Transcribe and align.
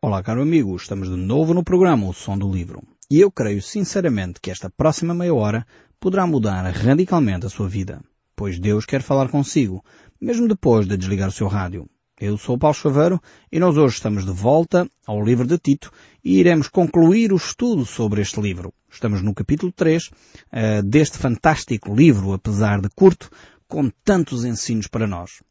Olá, 0.00 0.22
caro 0.22 0.42
amigo, 0.42 0.76
estamos 0.76 1.10
de 1.10 1.16
novo 1.16 1.52
no 1.52 1.64
programa 1.64 2.06
O 2.06 2.12
Som 2.12 2.38
do 2.38 2.48
Livro. 2.48 2.84
E 3.10 3.18
eu 3.18 3.32
creio 3.32 3.60
sinceramente 3.60 4.40
que 4.40 4.48
esta 4.48 4.70
próxima 4.70 5.12
meia 5.12 5.34
hora 5.34 5.66
poderá 5.98 6.24
mudar 6.24 6.62
radicalmente 6.72 7.46
a 7.46 7.48
sua 7.48 7.68
vida, 7.68 8.00
pois 8.36 8.60
Deus 8.60 8.86
quer 8.86 9.02
falar 9.02 9.28
consigo, 9.28 9.84
mesmo 10.20 10.46
depois 10.46 10.86
de 10.86 10.96
desligar 10.96 11.28
o 11.30 11.32
seu 11.32 11.48
rádio. 11.48 11.84
Eu 12.20 12.38
sou 12.38 12.54
o 12.54 12.58
Paulo 12.58 12.76
Chaveiro 12.76 13.20
e 13.50 13.58
nós 13.58 13.76
hoje 13.76 13.96
estamos 13.96 14.24
de 14.24 14.30
volta 14.30 14.88
ao 15.04 15.20
livro 15.20 15.48
de 15.48 15.58
Tito 15.58 15.90
e 16.24 16.38
iremos 16.38 16.68
concluir 16.68 17.32
o 17.32 17.36
estudo 17.36 17.84
sobre 17.84 18.22
este 18.22 18.40
livro. 18.40 18.72
Estamos 18.88 19.20
no 19.20 19.34
capítulo 19.34 19.72
3 19.72 20.06
uh, 20.06 20.10
eh, 20.52 20.82
deste 20.82 21.18
fantástico 21.18 21.92
livro, 21.92 22.32
apesar 22.32 22.80
de 22.80 22.88
curto, 22.88 23.28
com 23.68 23.90
tantos 24.04 24.44
ensinos 24.44 24.86
para 24.86 25.06
nós. 25.06 25.42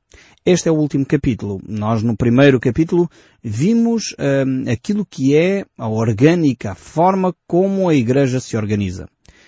Este 0.46 0.68
é 0.68 0.72
o 0.72 0.76
último 0.76 1.06
capítulo. 1.06 1.62
Nós 1.68 2.02
no 2.02 2.18
primeiro 2.18 2.60
capítulo 2.60 3.10
vimos 3.44 4.16
um, 4.18 4.70
aquilo 4.70 5.06
que 5.06 5.36
é 5.36 5.66
a 5.78 5.88
orgânica, 5.88 6.72
a 6.72 6.76
forma 6.76 7.36
como 7.46 7.88
a 7.88 7.94
Igreja 7.94 8.40
se 8.40 8.58
organiza. 8.58 9.08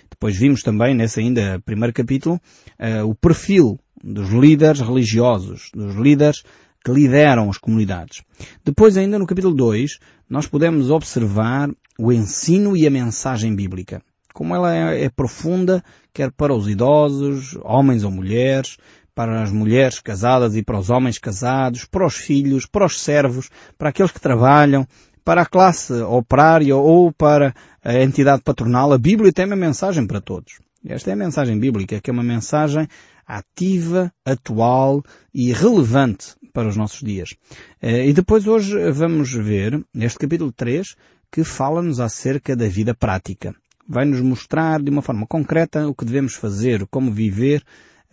Depois 0.09 0.37
vimos 0.37 0.61
também, 0.61 0.95
nesse 0.95 1.19
ainda 1.19 1.59
primeiro 1.65 1.93
capítulo, 1.93 2.39
uh, 2.79 3.05
o 3.05 3.15
perfil 3.15 3.79
dos 4.03 4.29
líderes 4.29 4.81
religiosos, 4.81 5.69
dos 5.73 5.95
líderes 5.95 6.43
que 6.83 6.91
lideram 6.91 7.49
as 7.49 7.57
comunidades. 7.57 8.21
Depois 8.63 8.97
ainda 8.97 9.17
no 9.17 9.25
capítulo 9.25 9.55
2, 9.55 9.99
nós 10.29 10.47
podemos 10.47 10.89
observar 10.89 11.69
o 11.97 12.13
ensino 12.13 12.77
e 12.77 12.85
a 12.87 12.91
mensagem 12.91 13.55
bíblica. 13.55 14.01
Como 14.33 14.55
ela 14.55 14.73
é, 14.73 15.05
é 15.05 15.09
profunda, 15.09 15.83
quer 16.13 16.31
para 16.31 16.53
os 16.53 16.67
idosos, 16.67 17.57
homens 17.63 18.03
ou 18.03 18.11
mulheres, 18.11 18.77
para 19.13 19.43
as 19.43 19.51
mulheres 19.51 19.99
casadas 19.99 20.55
e 20.55 20.63
para 20.63 20.79
os 20.79 20.89
homens 20.89 21.17
casados, 21.17 21.85
para 21.85 22.05
os 22.05 22.15
filhos, 22.15 22.65
para 22.65 22.85
os 22.85 23.01
servos, 23.01 23.49
para 23.77 23.89
aqueles 23.89 24.11
que 24.11 24.19
trabalham, 24.21 24.87
para 25.25 25.41
a 25.41 25.45
classe 25.45 25.93
operária 25.93 26.75
ou 26.75 27.11
para 27.11 27.53
a 27.83 28.01
entidade 28.01 28.41
patronal. 28.41 28.93
A 28.93 28.97
Bíblia 28.97 29.33
tem 29.33 29.45
uma 29.45 29.55
mensagem 29.55 30.07
para 30.07 30.21
todos. 30.21 30.59
Esta 30.85 31.09
é 31.09 31.13
a 31.13 31.17
mensagem 31.17 31.59
bíblica, 31.59 31.99
que 31.99 32.09
é 32.09 32.13
uma 32.13 32.23
mensagem 32.23 32.87
ativa, 33.27 34.11
atual 34.25 35.03
e 35.33 35.51
relevante 35.51 36.35
para 36.53 36.67
os 36.67 36.77
nossos 36.77 37.01
dias. 37.01 37.35
Eh, 37.81 38.07
e 38.07 38.13
depois 38.13 38.47
hoje 38.47 38.89
vamos 38.91 39.31
ver, 39.33 39.83
neste 39.93 40.17
capítulo 40.17 40.51
3, 40.51 40.95
que 41.31 41.43
fala-nos 41.43 41.99
acerca 41.99 42.55
da 42.55 42.67
vida 42.67 42.95
prática. 42.95 43.53
Vai-nos 43.91 44.21
mostrar 44.21 44.79
de 44.79 44.91
uma 44.91 45.01
forma 45.01 45.25
concreta 45.25 45.87
o 45.87 45.95
que 45.95 46.05
devemos 46.05 46.35
fazer, 46.35 46.85
como 46.91 47.11
viver 47.11 47.63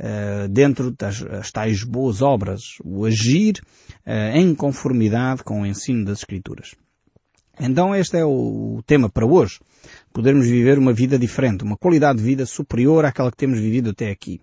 uh, 0.01 0.49
dentro 0.49 0.91
das 0.91 1.53
tais 1.53 1.85
boas 1.85 2.23
obras, 2.23 2.79
o 2.83 3.05
agir 3.05 3.61
uh, 4.07 4.35
em 4.35 4.55
conformidade 4.55 5.45
com 5.45 5.61
o 5.61 5.67
ensino 5.67 6.03
das 6.03 6.21
Escrituras. 6.21 6.75
Então 7.61 7.95
este 7.95 8.17
é 8.17 8.25
o 8.25 8.83
tema 8.87 9.11
para 9.11 9.27
hoje. 9.27 9.61
Podermos 10.15 10.47
viver 10.47 10.79
uma 10.79 10.95
vida 10.95 11.19
diferente, 11.19 11.63
uma 11.63 11.77
qualidade 11.77 12.21
de 12.21 12.25
vida 12.25 12.47
superior 12.47 13.05
àquela 13.05 13.31
que 13.31 13.37
temos 13.37 13.61
vivido 13.61 13.91
até 13.91 14.11
aqui. 14.11 14.41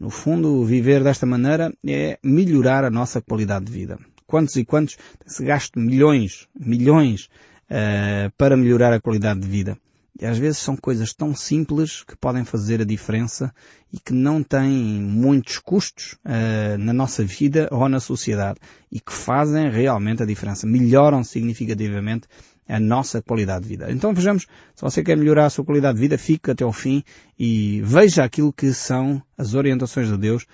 No 0.00 0.08
fundo, 0.08 0.64
viver 0.64 1.04
desta 1.04 1.26
maneira 1.26 1.70
é 1.86 2.18
melhorar 2.22 2.82
a 2.82 2.90
nossa 2.90 3.20
qualidade 3.20 3.66
de 3.66 3.72
vida. 3.72 3.98
Quantos 4.26 4.56
e 4.56 4.64
quantos 4.64 4.96
se 5.26 5.44
gastam 5.44 5.82
milhões, 5.82 6.48
milhões 6.58 7.28
uh, 7.70 8.32
para 8.38 8.56
melhorar 8.56 8.94
a 8.94 9.00
qualidade 9.00 9.40
de 9.40 9.48
vida? 9.48 9.76
E 10.20 10.26
às 10.26 10.36
vezes 10.36 10.58
são 10.58 10.76
coisas 10.76 11.14
tão 11.14 11.34
simples 11.34 12.04
que 12.04 12.14
podem 12.16 12.44
fazer 12.44 12.82
a 12.82 12.84
diferença 12.84 13.52
e 13.92 13.98
que 13.98 14.12
não 14.12 14.42
têm 14.42 15.00
muitos 15.00 15.58
custos 15.58 16.18
uh, 16.24 16.76
na 16.78 16.92
nossa 16.92 17.24
vida 17.24 17.68
ou 17.70 17.88
na 17.88 17.98
sociedade 17.98 18.58
e 18.90 19.00
que 19.00 19.12
fazem 19.12 19.70
realmente 19.70 20.22
a 20.22 20.26
diferença, 20.26 20.66
melhoram 20.66 21.24
significativamente 21.24 22.28
a 22.68 22.78
nossa 22.78 23.22
qualidade 23.22 23.64
de 23.64 23.70
vida. 23.70 23.90
Então 23.90 24.14
vejamos, 24.14 24.46
se 24.74 24.82
você 24.82 25.02
quer 25.02 25.16
melhorar 25.16 25.46
a 25.46 25.50
sua 25.50 25.64
qualidade 25.64 25.96
de 25.96 26.02
vida, 26.02 26.18
fique 26.18 26.50
até 26.50 26.62
ao 26.62 26.72
fim 26.72 27.02
e 27.38 27.80
veja 27.82 28.22
aquilo 28.22 28.52
que 28.52 28.72
são 28.72 29.22
as 29.36 29.54
orientações 29.54 30.08
de 30.08 30.16
Deus 30.16 30.46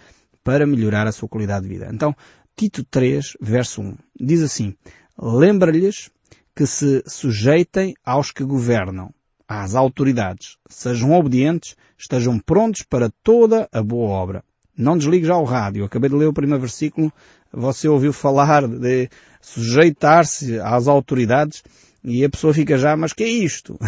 para 0.43 0.67
melhorar 0.67 1.07
a 1.07 1.13
sua 1.13 1.29
qualidade 1.29 1.67
de 1.67 1.69
vida. 1.69 1.91
Então, 1.93 2.15
Tito 2.57 2.85
3, 2.85 3.37
verso 3.41 3.83
1, 3.83 3.97
diz 4.19 4.43
assim, 4.43 4.75
lembra-lhes 5.17 6.11
que 6.57 6.67
se 6.67 7.05
sujeitem 7.07 7.95
aos 8.05 8.33
que 8.33 8.43
governam, 8.43 9.15
às 9.49 9.75
autoridades. 9.75 10.59
Sejam 10.69 11.13
obedientes, 11.13 11.75
estejam 11.97 12.39
prontos 12.39 12.83
para 12.83 13.11
toda 13.23 13.67
a 13.73 13.83
boa 13.83 14.11
obra. 14.11 14.45
Não 14.77 14.97
desligue 14.97 15.27
já 15.27 15.37
o 15.37 15.45
rádio. 15.45 15.85
acabei 15.85 16.11
de 16.11 16.17
ler 16.17 16.27
o 16.27 16.33
primeiro 16.33 16.61
versículo. 16.61 17.11
Você 17.51 17.89
ouviu 17.89 18.13
falar 18.13 18.69
de 18.69 19.09
sujeitar-se 19.41 20.61
às 20.61 20.87
autoridades 20.87 21.65
e 22.05 22.23
a 22.25 22.29
pessoa 22.29 22.53
fica 22.53 22.77
já, 22.77 22.97
mas 22.97 23.15
que 23.15 23.25
é 23.25 23.29
isto? 23.29 23.79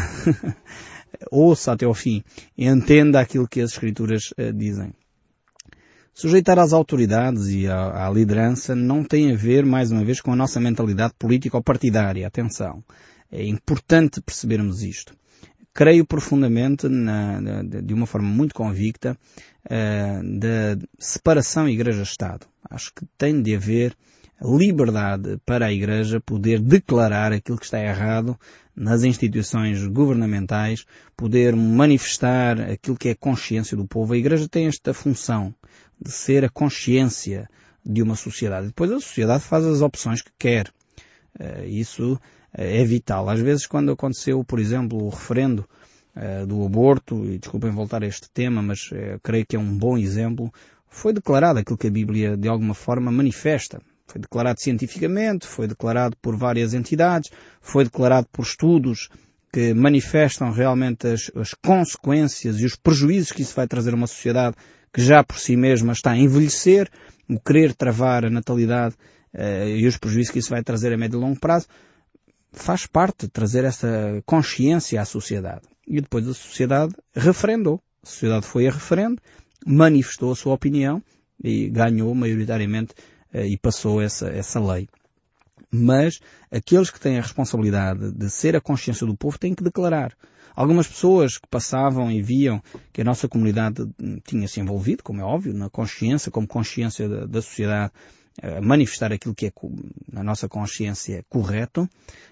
Ouça 1.30 1.72
até 1.72 1.84
ao 1.84 1.94
fim. 1.94 2.24
Entenda 2.56 3.20
aquilo 3.20 3.46
que 3.46 3.60
as 3.60 3.72
escrituras 3.72 4.32
uh, 4.32 4.52
dizem. 4.52 4.92
Sujeitar 6.12 6.58
às 6.58 6.72
autoridades 6.72 7.48
e 7.48 7.68
à, 7.68 8.06
à, 8.06 8.10
liderança 8.10 8.74
não 8.74 9.04
tem 9.04 9.32
a 9.32 9.36
ver, 9.36 9.64
mais 9.64 9.92
uma 9.92 10.04
vez, 10.04 10.20
com 10.20 10.32
a 10.32 10.36
nossa 10.36 10.58
mentalidade 10.58 11.14
política 11.18 11.56
ou 11.56 11.62
partidária. 11.62 12.26
Atenção. 12.26 12.82
É 13.30 13.44
importante 13.44 14.20
percebermos 14.20 14.82
isto 14.82 15.14
creio 15.72 16.04
profundamente 16.04 16.88
na, 16.88 17.40
na, 17.40 17.62
de 17.62 17.94
uma 17.94 18.06
forma 18.06 18.28
muito 18.28 18.54
convicta 18.54 19.16
uh, 19.66 20.38
da 20.38 20.86
separação 20.98 21.68
Igreja-Estado. 21.68 22.46
Acho 22.68 22.92
que 22.94 23.06
tem 23.16 23.40
de 23.40 23.54
haver 23.54 23.96
liberdade 24.42 25.38
para 25.44 25.66
a 25.66 25.72
Igreja 25.72 26.20
poder 26.20 26.60
declarar 26.60 27.32
aquilo 27.32 27.58
que 27.58 27.64
está 27.64 27.78
errado 27.78 28.38
nas 28.74 29.02
instituições 29.02 29.86
governamentais, 29.86 30.86
poder 31.16 31.54
manifestar 31.54 32.58
aquilo 32.60 32.96
que 32.96 33.10
é 33.10 33.14
consciência 33.14 33.76
do 33.76 33.86
povo. 33.86 34.14
A 34.14 34.16
Igreja 34.16 34.48
tem 34.48 34.66
esta 34.66 34.94
função 34.94 35.54
de 36.00 36.10
ser 36.10 36.44
a 36.44 36.48
consciência 36.48 37.48
de 37.84 38.02
uma 38.02 38.16
sociedade. 38.16 38.68
Depois 38.68 38.90
a 38.90 39.00
sociedade 39.00 39.44
faz 39.44 39.64
as 39.66 39.82
opções 39.82 40.22
que 40.22 40.32
quer. 40.38 40.72
Uh, 41.38 41.64
isso 41.66 42.18
é 42.52 42.84
vital. 42.84 43.28
Às 43.28 43.40
vezes 43.40 43.66
quando 43.66 43.92
aconteceu, 43.92 44.42
por 44.44 44.58
exemplo, 44.58 45.04
o 45.04 45.08
referendo 45.08 45.64
uh, 46.16 46.46
do 46.46 46.64
aborto, 46.64 47.24
e 47.24 47.38
desculpem 47.38 47.70
voltar 47.70 48.02
a 48.02 48.06
este 48.06 48.28
tema, 48.30 48.62
mas 48.62 48.90
uh, 48.90 49.18
creio 49.22 49.46
que 49.46 49.56
é 49.56 49.58
um 49.58 49.76
bom 49.76 49.96
exemplo, 49.96 50.52
foi 50.88 51.12
declarado 51.12 51.58
aquilo 51.58 51.78
que 51.78 51.86
a 51.86 51.90
Bíblia 51.90 52.36
de 52.36 52.48
alguma 52.48 52.74
forma 52.74 53.10
manifesta. 53.10 53.80
Foi 54.06 54.20
declarado 54.20 54.60
cientificamente, 54.60 55.46
foi 55.46 55.68
declarado 55.68 56.16
por 56.20 56.36
várias 56.36 56.74
entidades, 56.74 57.30
foi 57.60 57.84
declarado 57.84 58.26
por 58.32 58.42
estudos 58.42 59.08
que 59.52 59.72
manifestam 59.72 60.50
realmente 60.50 61.06
as, 61.06 61.30
as 61.36 61.54
consequências 61.54 62.60
e 62.60 62.66
os 62.66 62.74
prejuízos 62.74 63.32
que 63.32 63.42
isso 63.42 63.54
vai 63.54 63.68
trazer 63.68 63.92
a 63.92 63.96
uma 63.96 64.06
sociedade 64.06 64.56
que 64.92 65.00
já 65.00 65.22
por 65.22 65.38
si 65.38 65.56
mesma 65.56 65.92
está 65.92 66.10
a 66.10 66.18
envelhecer, 66.18 66.88
o 67.28 67.38
querer 67.38 67.74
travar 67.74 68.24
a 68.24 68.30
natalidade 68.30 68.96
e 69.32 69.86
os 69.86 69.96
prejuízos 69.96 70.32
que 70.32 70.40
isso 70.40 70.50
vai 70.50 70.62
trazer 70.64 70.92
a 70.92 70.96
médio 70.96 71.16
e 71.16 71.20
longo 71.20 71.38
prazo 71.38 71.68
faz 72.52 72.86
parte 72.86 73.28
trazer 73.28 73.64
essa 73.64 74.22
consciência 74.26 75.00
à 75.00 75.04
sociedade. 75.04 75.62
E 75.86 76.00
depois 76.00 76.26
a 76.28 76.34
sociedade 76.34 76.94
referendou. 77.14 77.80
A 78.02 78.06
sociedade 78.06 78.46
foi 78.46 78.66
a 78.66 78.70
referendo, 78.70 79.20
manifestou 79.66 80.32
a 80.32 80.36
sua 80.36 80.54
opinião 80.54 81.02
e 81.42 81.68
ganhou 81.68 82.14
maioritariamente 82.14 82.94
eh, 83.32 83.46
e 83.46 83.56
passou 83.56 84.00
essa, 84.00 84.28
essa 84.28 84.60
lei. 84.60 84.88
Mas 85.70 86.20
aqueles 86.50 86.90
que 86.90 86.98
têm 86.98 87.18
a 87.18 87.22
responsabilidade 87.22 88.12
de 88.12 88.30
ser 88.30 88.56
a 88.56 88.60
consciência 88.60 89.06
do 89.06 89.16
povo 89.16 89.38
têm 89.38 89.54
que 89.54 89.62
declarar. 89.62 90.16
Algumas 90.54 90.88
pessoas 90.88 91.38
que 91.38 91.46
passavam 91.48 92.10
e 92.10 92.20
viam 92.20 92.60
que 92.92 93.00
a 93.00 93.04
nossa 93.04 93.28
comunidade 93.28 93.86
tinha 94.24 94.48
se 94.48 94.60
envolvido, 94.60 95.02
como 95.02 95.20
é 95.20 95.24
óbvio, 95.24 95.54
na 95.54 95.70
consciência, 95.70 96.30
como 96.30 96.46
consciência 96.46 97.08
da, 97.08 97.26
da 97.26 97.40
sociedade, 97.40 97.92
manifestar 98.62 99.12
aquilo 99.12 99.34
que 99.34 99.46
é 99.46 99.52
na 100.10 100.22
nossa 100.22 100.48
consciência 100.48 101.24
correto. 101.28 101.88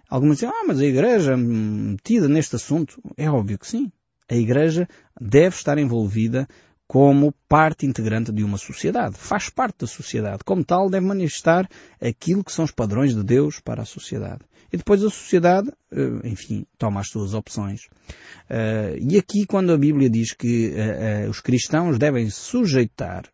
Alguns 0.08 0.36
dizem, 0.36 0.48
ah, 0.48 0.64
mas 0.66 0.80
a 0.80 0.86
Igreja 0.86 1.36
metida 1.36 2.28
neste 2.28 2.56
assunto. 2.56 3.02
É 3.16 3.30
óbvio 3.30 3.58
que 3.58 3.66
sim. 3.66 3.92
A 4.30 4.34
Igreja 4.34 4.88
deve 5.20 5.56
estar 5.56 5.78
envolvida 5.78 6.46
como 6.88 7.34
parte 7.46 7.84
integrante 7.84 8.32
de 8.32 8.42
uma 8.42 8.56
sociedade. 8.56 9.14
Faz 9.18 9.50
parte 9.50 9.80
da 9.80 9.86
sociedade. 9.86 10.42
Como 10.42 10.64
tal, 10.64 10.88
deve 10.88 11.06
manifestar 11.06 11.68
aquilo 12.00 12.42
que 12.42 12.50
são 12.50 12.64
os 12.64 12.72
padrões 12.72 13.14
de 13.14 13.22
Deus 13.22 13.60
para 13.60 13.82
a 13.82 13.84
sociedade. 13.84 14.40
E 14.72 14.76
depois 14.76 15.04
a 15.04 15.10
sociedade, 15.10 15.70
eh, 15.92 16.20
enfim, 16.24 16.66
toma 16.78 17.00
as 17.00 17.08
suas 17.08 17.34
opções. 17.34 17.82
Eh, 18.48 18.98
e 19.00 19.18
aqui, 19.18 19.46
quando 19.46 19.72
a 19.72 19.78
Bíblia 19.78 20.08
diz 20.08 20.32
que 20.32 20.72
eh, 20.74 21.26
os 21.28 21.40
cristãos 21.40 21.98
devem 21.98 22.30
sujeitar 22.30 23.24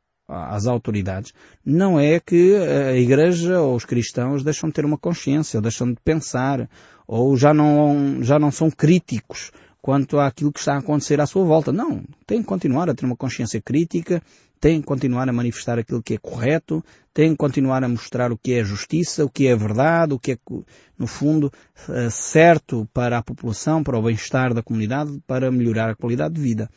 às 0.48 0.66
autoridades, 0.66 1.32
não 1.64 1.98
é 1.98 2.18
que 2.18 2.56
a 2.56 2.96
Igreja 2.96 3.60
ou 3.60 3.76
os 3.76 3.84
cristãos 3.84 4.42
deixam 4.42 4.68
de 4.68 4.74
ter 4.74 4.84
uma 4.84 4.98
consciência, 4.98 5.58
ou 5.58 5.62
deixam 5.62 5.92
de 5.92 5.98
pensar, 6.04 6.68
ou 7.06 7.36
já 7.36 7.52
não, 7.54 8.22
já 8.22 8.38
não 8.38 8.50
são 8.50 8.70
críticos 8.70 9.52
quanto 9.80 10.18
àquilo 10.18 10.50
que 10.50 10.60
está 10.60 10.74
a 10.74 10.78
acontecer 10.78 11.20
à 11.20 11.26
sua 11.26 11.44
volta. 11.44 11.70
Não, 11.70 12.02
tem 12.26 12.40
que 12.40 12.46
continuar 12.46 12.88
a 12.88 12.94
ter 12.94 13.04
uma 13.04 13.16
consciência 13.16 13.60
crítica, 13.60 14.22
têm 14.58 14.80
que 14.80 14.86
continuar 14.86 15.28
a 15.28 15.32
manifestar 15.32 15.78
aquilo 15.78 16.02
que 16.02 16.14
é 16.14 16.18
correto, 16.18 16.82
têm 17.12 17.32
que 17.32 17.36
continuar 17.36 17.84
a 17.84 17.88
mostrar 17.88 18.32
o 18.32 18.38
que 18.38 18.54
é 18.54 18.64
justiça, 18.64 19.22
o 19.22 19.28
que 19.28 19.46
é 19.46 19.54
verdade, 19.54 20.14
o 20.14 20.18
que 20.18 20.32
é, 20.32 20.38
no 20.98 21.06
fundo, 21.06 21.52
eh, 21.90 22.08
certo 22.08 22.88
para 22.94 23.18
a 23.18 23.22
população, 23.22 23.84
para 23.84 23.98
o 23.98 24.02
bem-estar 24.02 24.54
da 24.54 24.62
comunidade, 24.62 25.20
para 25.26 25.52
melhorar 25.52 25.90
a 25.90 25.94
qualidade 25.94 26.32
de 26.32 26.40
vida. 26.40 26.70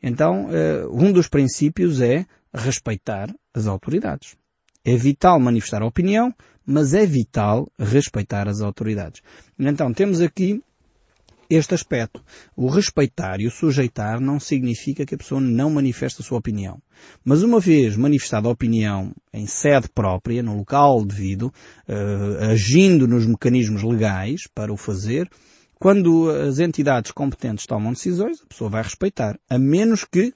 Então, 0.00 0.48
eh, 0.52 0.86
um 0.88 1.10
dos 1.10 1.26
princípios 1.26 2.00
é 2.00 2.24
respeitar 2.54 3.34
as 3.52 3.66
autoridades. 3.66 4.36
É 4.84 4.96
vital 4.96 5.40
manifestar 5.40 5.82
a 5.82 5.86
opinião, 5.86 6.32
mas 6.64 6.94
é 6.94 7.04
vital 7.04 7.70
respeitar 7.78 8.48
as 8.48 8.60
autoridades. 8.60 9.22
Então, 9.58 9.92
temos 9.92 10.20
aqui 10.20 10.62
este 11.48 11.74
aspecto. 11.74 12.22
O 12.56 12.68
respeitar 12.68 13.40
e 13.40 13.46
o 13.46 13.50
sujeitar 13.50 14.20
não 14.20 14.38
significa 14.40 15.04
que 15.04 15.14
a 15.14 15.18
pessoa 15.18 15.40
não 15.40 15.70
manifeste 15.70 16.22
a 16.22 16.24
sua 16.24 16.38
opinião. 16.38 16.80
Mas 17.24 17.42
uma 17.42 17.60
vez 17.60 17.96
manifestada 17.96 18.48
a 18.48 18.52
opinião 18.52 19.12
em 19.32 19.46
sede 19.46 19.88
própria, 19.88 20.42
no 20.42 20.56
local 20.56 21.04
devido, 21.04 21.52
uh, 21.88 22.50
agindo 22.50 23.06
nos 23.06 23.26
mecanismos 23.26 23.82
legais 23.82 24.46
para 24.54 24.72
o 24.72 24.76
fazer, 24.76 25.28
quando 25.74 26.30
as 26.30 26.58
entidades 26.58 27.10
competentes 27.10 27.66
tomam 27.66 27.92
decisões, 27.92 28.40
a 28.42 28.46
pessoa 28.46 28.70
vai 28.70 28.82
respeitar, 28.82 29.38
a 29.48 29.58
menos 29.58 30.04
que 30.04 30.32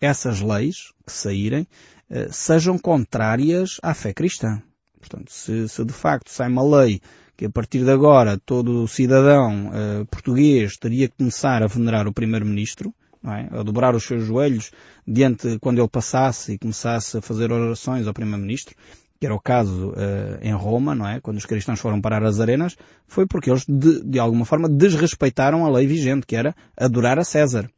essas 0.00 0.40
leis 0.40 0.92
que 1.06 1.12
saírem 1.12 1.66
uh, 2.10 2.32
sejam 2.32 2.78
contrárias 2.78 3.78
à 3.82 3.94
fé 3.94 4.12
cristã. 4.12 4.62
Portanto, 4.98 5.32
se, 5.32 5.68
se 5.68 5.84
de 5.84 5.92
facto 5.92 6.30
sai 6.30 6.48
uma 6.48 6.62
lei 6.62 7.00
que 7.36 7.44
a 7.44 7.50
partir 7.50 7.84
de 7.84 7.90
agora 7.90 8.38
todo 8.38 8.88
cidadão 8.88 9.68
uh, 9.68 10.06
português 10.06 10.76
teria 10.76 11.08
que 11.08 11.16
começar 11.18 11.62
a 11.62 11.66
venerar 11.66 12.08
o 12.08 12.12
primeiro-ministro, 12.12 12.94
é? 13.24 13.58
a 13.58 13.62
dobrar 13.62 13.94
os 13.94 14.04
seus 14.04 14.24
joelhos 14.24 14.70
diante 15.06 15.58
quando 15.60 15.78
ele 15.78 15.88
passasse 15.88 16.52
e 16.52 16.58
começasse 16.58 17.18
a 17.18 17.22
fazer 17.22 17.52
orações 17.52 18.06
ao 18.06 18.14
primeiro-ministro, 18.14 18.74
que 19.18 19.26
era 19.26 19.34
o 19.34 19.40
caso 19.40 19.90
uh, 19.90 20.38
em 20.40 20.52
Roma, 20.52 20.94
não 20.94 21.08
é? 21.08 21.20
Quando 21.20 21.38
os 21.38 21.46
cristãos 21.46 21.80
foram 21.80 22.00
parar 22.00 22.22
as 22.22 22.38
arenas, 22.40 22.76
foi 23.06 23.26
porque 23.26 23.50
eles 23.50 23.64
de, 23.66 24.02
de 24.02 24.18
alguma 24.18 24.44
forma 24.44 24.68
desrespeitaram 24.68 25.64
a 25.64 25.70
lei 25.70 25.86
vigente, 25.86 26.26
que 26.26 26.36
era 26.36 26.54
adorar 26.76 27.18
a 27.18 27.24
César. 27.24 27.70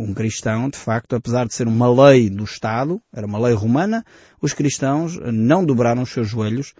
Um 0.00 0.14
cristão, 0.14 0.70
de 0.70 0.78
facto, 0.78 1.14
apesar 1.14 1.46
de 1.46 1.54
ser 1.54 1.68
uma 1.68 1.88
lei 2.08 2.30
do 2.30 2.44
Estado, 2.44 3.02
era 3.14 3.26
uma 3.26 3.38
lei 3.38 3.52
romana, 3.52 4.02
os 4.40 4.54
cristãos 4.54 5.18
não 5.30 5.62
dobraram 5.62 6.02
os 6.02 6.10
seus 6.10 6.26
joelhos 6.26 6.72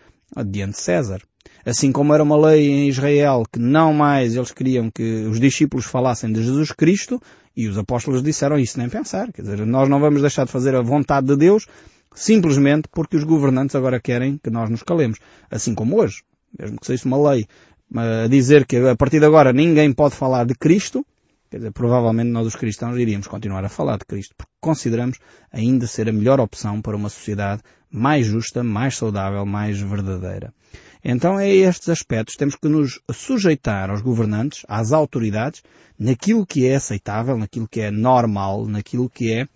diante 0.47 0.77
de 0.77 0.81
César. 0.81 1.21
Assim 1.65 1.93
como 1.93 2.15
era 2.15 2.23
uma 2.23 2.37
lei 2.37 2.67
em 2.67 2.89
Israel 2.89 3.43
que 3.53 3.59
não 3.59 3.93
mais 3.93 4.35
eles 4.35 4.53
queriam 4.53 4.91
que 4.91 5.27
os 5.27 5.39
discípulos 5.39 5.85
falassem 5.85 6.33
de 6.33 6.43
Jesus 6.43 6.73
Cristo, 6.73 7.21
e 7.55 7.69
os 7.69 7.77
apóstolos 7.77 8.23
disseram 8.23 8.59
isso 8.59 8.79
nem 8.79 8.89
pensar. 8.89 9.31
Quer 9.33 9.43
dizer, 9.43 9.67
nós 9.67 9.87
não 9.87 10.01
vamos 10.01 10.23
deixar 10.23 10.47
de 10.47 10.53
fazer 10.53 10.75
a 10.75 10.81
vontade 10.81 11.27
de 11.27 11.37
Deus 11.37 11.67
simplesmente 12.15 12.89
porque 12.91 13.17
os 13.17 13.25
governantes 13.25 13.77
agora 13.77 14.01
querem 14.01 14.39
que 14.43 14.49
nós 14.49 14.71
nos 14.71 14.83
calemos. 14.83 15.19
Assim 15.51 15.75
como 15.75 16.01
hoje. 16.01 16.23
Mesmo 16.59 16.81
que 16.81 16.87
seja 16.87 17.07
uma 17.07 17.31
lei 17.31 17.47
a 17.95 18.27
dizer 18.29 18.67
que 18.67 18.77
a 18.77 18.97
partir 18.97 19.21
de 19.21 19.27
agora 19.27 19.53
ninguém 19.53 19.93
pode 19.93 20.15
falar 20.15 20.47
de 20.47 20.55
Cristo, 20.55 21.05
quer 21.51 21.59
dizer, 21.59 21.73
provavelmente 21.73 22.31
nós 22.31 22.47
os 22.47 22.55
cristãos 22.55 22.97
iríamos 22.97 23.27
continuar 23.27 23.65
a 23.65 23.69
falar 23.69 23.99
de 23.99 24.05
Cristo, 24.05 24.35
porque 24.37 24.53
consideramos 24.61 25.19
ainda 25.53 25.87
ser 25.87 26.09
a 26.09 26.13
melhor 26.13 26.41
opção 26.41 26.81
para 26.81 26.97
uma 26.97 27.09
sociedade 27.09 27.63
mais 27.91 28.27
justa, 28.27 28.63
mais 28.63 28.97
saudável, 28.97 29.45
mais 29.45 29.81
verdadeira. 29.81 30.55
Então 31.03 31.41
é 31.41 31.49
estes 31.49 31.89
aspectos. 31.89 32.37
Temos 32.37 32.55
que 32.55 32.69
nos 32.69 33.01
sujeitar 33.13 33.91
aos 33.91 34.01
governantes, 34.01 34.65
às 34.69 34.93
autoridades, 34.93 35.63
naquilo 35.99 36.47
que 36.47 36.67
é 36.67 36.77
aceitável, 36.77 37.37
naquilo 37.37 37.67
que 37.67 37.81
é 37.81 37.91
normal, 37.91 38.67
naquilo 38.67 39.11
que 39.11 39.33
é 39.33 39.49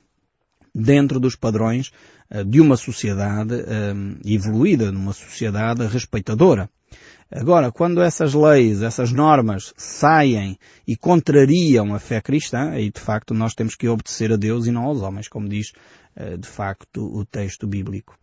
dentro 0.75 1.21
dos 1.21 1.37
padrões 1.37 1.93
uh, 2.31 2.45
de 2.45 2.61
uma 2.61 2.77
sociedade 2.77 3.55
uh, 3.55 4.19
evoluída, 4.25 4.91
numa 4.91 5.13
sociedade 5.13 5.87
respeitadora. 5.87 6.69
Agora, 7.35 7.73
quando 7.73 8.01
essas 8.01 8.33
leis, 8.33 8.81
essas 8.81 9.11
normas 9.11 9.75
saem 9.77 10.57
e 10.87 10.97
contrariam 10.97 11.93
a 11.93 11.99
fé 11.99 12.21
cristã, 12.21 12.71
aí 12.71 12.91
de 12.91 13.01
facto 13.01 13.35
nós 13.35 13.55
temos 13.55 13.75
que 13.75 13.89
obedecer 13.89 14.33
a 14.33 14.37
Deus 14.37 14.67
e 14.67 14.71
não 14.71 14.85
aos 14.85 15.03
homens, 15.03 15.27
como 15.27 15.49
diz 15.49 15.73
uh, 16.17 16.39
de 16.39 16.47
facto 16.47 17.05
o 17.05 17.25
texto 17.25 17.67
bíblico. 17.67 18.17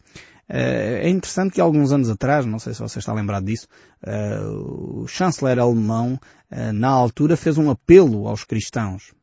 Eh, 0.53 1.07
é 1.07 1.09
interessante 1.09 1.53
que 1.53 1.61
alguns 1.61 1.93
anos 1.93 2.09
atrás, 2.09 2.45
não 2.45 2.59
sei 2.59 2.73
se 2.73 2.81
você 2.81 2.99
está 2.99 3.13
lembrado 3.13 3.45
disso, 3.45 3.67
eh, 4.05 4.41
o 4.41 5.07
chanceler 5.07 5.57
alemão, 5.57 6.19
eh, 6.49 6.73
na 6.73 6.89
altura, 6.89 7.37
fez 7.37 7.57
um 7.57 7.69
apelo 7.69 8.27
aos 8.27 8.43
cristãos. 8.43 9.13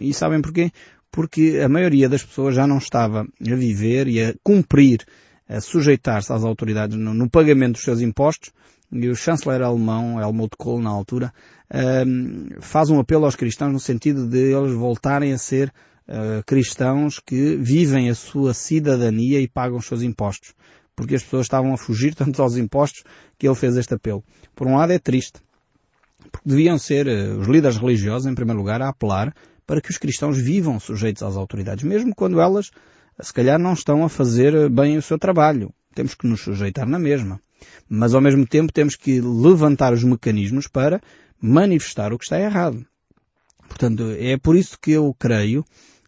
E 0.00 0.14
sabem 0.14 0.40
porquê? 0.40 0.70
Porque 1.10 1.60
a 1.64 1.68
maioria 1.68 2.08
das 2.08 2.22
pessoas 2.22 2.54
já 2.54 2.68
não 2.68 2.78
estava 2.78 3.22
a 3.22 3.54
viver 3.56 4.06
e 4.06 4.22
a 4.22 4.34
cumprir, 4.44 5.04
a 5.48 5.60
sujeitar-se 5.60 6.32
às 6.32 6.44
autoridades 6.44 6.96
no, 6.96 7.28
pagamento 7.28 7.74
dos 7.74 7.82
seus 7.82 8.00
impostos, 8.00 8.52
e 8.92 9.08
o 9.08 9.16
chanceler 9.16 9.62
alemão, 9.62 10.20
Helmut 10.20 10.56
Kohl, 10.56 10.80
na 10.80 10.90
altura, 10.90 11.32
faz 12.60 12.90
um 12.90 13.00
apelo 13.00 13.24
aos 13.24 13.36
cristãos 13.36 13.72
no 13.72 13.80
sentido 13.80 14.26
de 14.26 14.52
eles 14.52 14.72
voltarem 14.72 15.32
a 15.32 15.38
ser 15.38 15.72
uh, 16.08 16.42
cristãos 16.46 17.18
que 17.18 17.56
vivem 17.56 18.08
a 18.08 18.14
sua 18.14 18.54
cidadania 18.54 19.40
e 19.40 19.48
pagam 19.48 19.78
os 19.78 19.86
seus 19.86 20.02
impostos. 20.02 20.54
Porque 20.94 21.14
as 21.14 21.22
pessoas 21.22 21.46
estavam 21.46 21.74
a 21.74 21.76
fugir 21.76 22.14
tanto 22.16 22.40
aos 22.42 22.56
impostos 22.56 23.02
que 23.38 23.46
ele 23.46 23.54
fez 23.54 23.76
este 23.76 23.94
apelo. 23.94 24.24
Por 24.54 24.66
um 24.66 24.76
lado 24.76 24.92
é 24.92 24.98
triste. 24.98 25.40
Porque 26.30 26.48
deviam 26.48 26.78
ser 26.78 27.06
uh, 27.06 27.38
os 27.38 27.46
líderes 27.46 27.76
religiosos, 27.76 28.26
em 28.26 28.34
primeiro 28.34 28.58
lugar, 28.58 28.80
a 28.80 28.88
apelar 28.88 29.34
para 29.66 29.80
que 29.80 29.90
os 29.90 29.98
cristãos 29.98 30.38
vivam 30.38 30.78
sujeitos 30.78 31.22
às 31.22 31.36
autoridades, 31.36 31.82
mesmo 31.82 32.14
quando 32.14 32.40
elas, 32.40 32.70
se 33.20 33.32
calhar, 33.32 33.58
não 33.58 33.72
estão 33.72 34.04
a 34.04 34.08
fazer 34.08 34.54
eh, 34.54 34.68
bem 34.68 34.96
o 34.96 35.02
seu 35.02 35.18
trabalho. 35.18 35.74
Temos 35.96 36.14
que 36.14 36.26
nos 36.26 36.42
sujeitar 36.42 36.86
na 36.86 36.98
mesma. 36.98 37.40
Mas, 37.88 38.12
ao 38.12 38.20
mesmo 38.20 38.46
tempo, 38.46 38.70
temos 38.70 38.94
que 38.94 39.18
levantar 39.18 39.94
os 39.94 40.04
mecanismos 40.04 40.68
para 40.68 41.00
manifestar 41.40 42.12
o 42.12 42.18
que 42.18 42.24
está 42.24 42.38
errado. 42.38 42.84
Portanto, 43.66 44.14
é 44.18 44.36
por 44.36 44.56
isso 44.56 44.78
que 44.78 44.90
eu 44.90 45.14
creio 45.18 45.64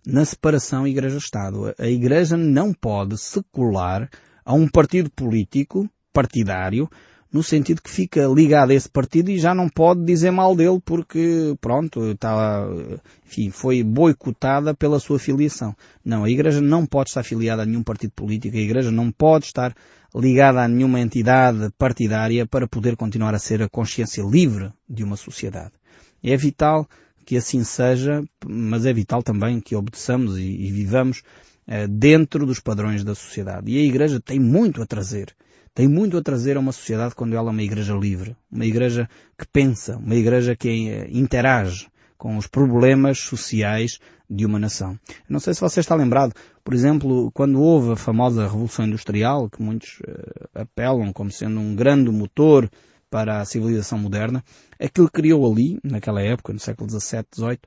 na 0.06 0.26
separação 0.26 0.86
Igreja-Estado. 0.86 1.74
A 1.78 1.86
Igreja 1.86 2.36
não 2.36 2.74
pode 2.74 3.16
secular 3.18 4.10
a 4.44 4.52
um 4.52 4.68
partido 4.68 5.10
político, 5.10 5.88
partidário, 6.12 6.86
no 7.32 7.42
sentido 7.42 7.82
que 7.82 7.90
fica 7.90 8.26
ligado 8.26 8.70
a 8.70 8.74
esse 8.74 8.88
partido 8.88 9.30
e 9.30 9.38
já 9.38 9.54
não 9.54 9.68
pode 9.68 10.04
dizer 10.04 10.30
mal 10.30 10.56
dele 10.56 10.80
porque, 10.82 11.54
pronto, 11.60 12.12
está, 12.12 12.66
enfim, 13.26 13.50
foi 13.50 13.82
boicotada 13.82 14.74
pela 14.74 14.98
sua 14.98 15.18
filiação. 15.18 15.76
Não, 16.04 16.24
a 16.24 16.30
Igreja 16.30 16.60
não 16.60 16.86
pode 16.86 17.10
estar 17.10 17.20
afiliada 17.20 17.62
a 17.62 17.66
nenhum 17.66 17.82
partido 17.82 18.12
político, 18.12 18.56
a 18.56 18.60
Igreja 18.60 18.90
não 18.90 19.10
pode 19.10 19.46
estar 19.46 19.74
ligada 20.14 20.62
a 20.62 20.68
nenhuma 20.68 21.00
entidade 21.00 21.68
partidária 21.76 22.46
para 22.46 22.66
poder 22.66 22.96
continuar 22.96 23.34
a 23.34 23.38
ser 23.38 23.62
a 23.62 23.68
consciência 23.68 24.22
livre 24.22 24.72
de 24.88 25.04
uma 25.04 25.16
sociedade. 25.16 25.72
É 26.22 26.36
vital 26.36 26.88
que 27.26 27.36
assim 27.36 27.62
seja, 27.62 28.24
mas 28.46 28.86
é 28.86 28.92
vital 28.92 29.22
também 29.22 29.60
que 29.60 29.76
obedeçamos 29.76 30.38
e, 30.38 30.44
e 30.44 30.72
vivamos 30.72 31.22
uh, 31.68 31.86
dentro 31.86 32.46
dos 32.46 32.58
padrões 32.58 33.04
da 33.04 33.14
sociedade. 33.14 33.70
E 33.70 33.78
a 33.78 33.84
Igreja 33.84 34.18
tem 34.18 34.40
muito 34.40 34.80
a 34.80 34.86
trazer. 34.86 35.34
Tem 35.74 35.88
muito 35.88 36.16
a 36.16 36.22
trazer 36.22 36.56
a 36.56 36.60
uma 36.60 36.72
sociedade 36.72 37.14
quando 37.14 37.34
ela 37.34 37.48
é 37.48 37.52
uma 37.52 37.62
igreja 37.62 37.94
livre, 37.94 38.36
uma 38.50 38.66
igreja 38.66 39.08
que 39.36 39.46
pensa, 39.46 39.96
uma 39.96 40.14
igreja 40.14 40.56
que 40.56 40.68
uh, 40.68 41.16
interage 41.16 41.88
com 42.16 42.36
os 42.36 42.46
problemas 42.46 43.18
sociais 43.20 44.00
de 44.28 44.44
uma 44.44 44.58
nação. 44.58 44.98
Não 45.28 45.40
sei 45.40 45.54
se 45.54 45.60
você 45.60 45.80
está 45.80 45.94
lembrado, 45.94 46.34
por 46.64 46.74
exemplo, 46.74 47.30
quando 47.32 47.60
houve 47.60 47.92
a 47.92 47.96
famosa 47.96 48.42
Revolução 48.42 48.86
Industrial, 48.86 49.48
que 49.48 49.62
muitos 49.62 50.00
uh, 50.00 50.48
apelam 50.54 51.12
como 51.12 51.30
sendo 51.30 51.60
um 51.60 51.74
grande 51.74 52.10
motor 52.10 52.68
para 53.10 53.40
a 53.40 53.44
civilização 53.44 53.98
moderna, 53.98 54.44
aquilo 54.78 55.10
criou 55.10 55.50
ali, 55.50 55.78
naquela 55.82 56.20
época, 56.20 56.52
no 56.52 56.58
século 56.58 56.90
XVII, 56.90 57.24
XVIII, 57.34 57.58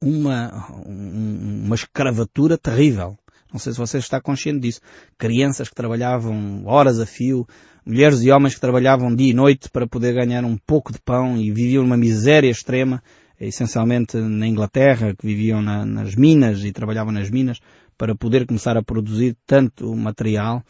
uma, 0.00 0.70
uma 0.86 1.74
escravatura 1.74 2.56
terrível. 2.56 3.18
Não 3.52 3.58
sei 3.58 3.72
se 3.72 3.78
você 3.78 3.98
está 3.98 4.20
consciente 4.20 4.60
disso. 4.60 4.80
Crianças 5.16 5.68
que 5.68 5.74
trabalhavam 5.74 6.62
horas 6.66 7.00
a 7.00 7.06
fio, 7.06 7.46
mulheres 7.84 8.22
e 8.22 8.30
homens 8.30 8.54
que 8.54 8.60
trabalhavam 8.60 9.14
dia 9.14 9.30
e 9.30 9.34
noite 9.34 9.70
para 9.70 9.86
poder 9.86 10.14
ganhar 10.14 10.44
um 10.44 10.56
pouco 10.56 10.92
de 10.92 11.00
pão 11.00 11.36
e 11.36 11.50
viviam 11.50 11.82
numa 11.82 11.96
miséria 11.96 12.50
extrema, 12.50 13.02
essencialmente 13.40 14.16
na 14.16 14.46
Inglaterra, 14.46 15.14
que 15.14 15.26
viviam 15.26 15.62
na, 15.62 15.86
nas 15.86 16.14
minas 16.14 16.62
e 16.64 16.72
trabalhavam 16.72 17.12
nas 17.12 17.30
minas 17.30 17.60
para 17.96 18.14
poder 18.14 18.46
começar 18.46 18.76
a 18.76 18.82
produzir 18.82 19.36
tanto 19.46 19.94
material 19.96 20.62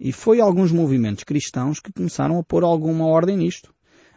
e 0.00 0.12
foi 0.12 0.40
alguns 0.40 0.72
movimentos 0.72 1.24
cristãos 1.24 1.78
que 1.78 1.92
começaram 1.92 2.38
a 2.38 2.42
pôr 2.42 2.64
alguma 2.64 3.06
ordem 3.06 3.36
nisto. 3.36 3.70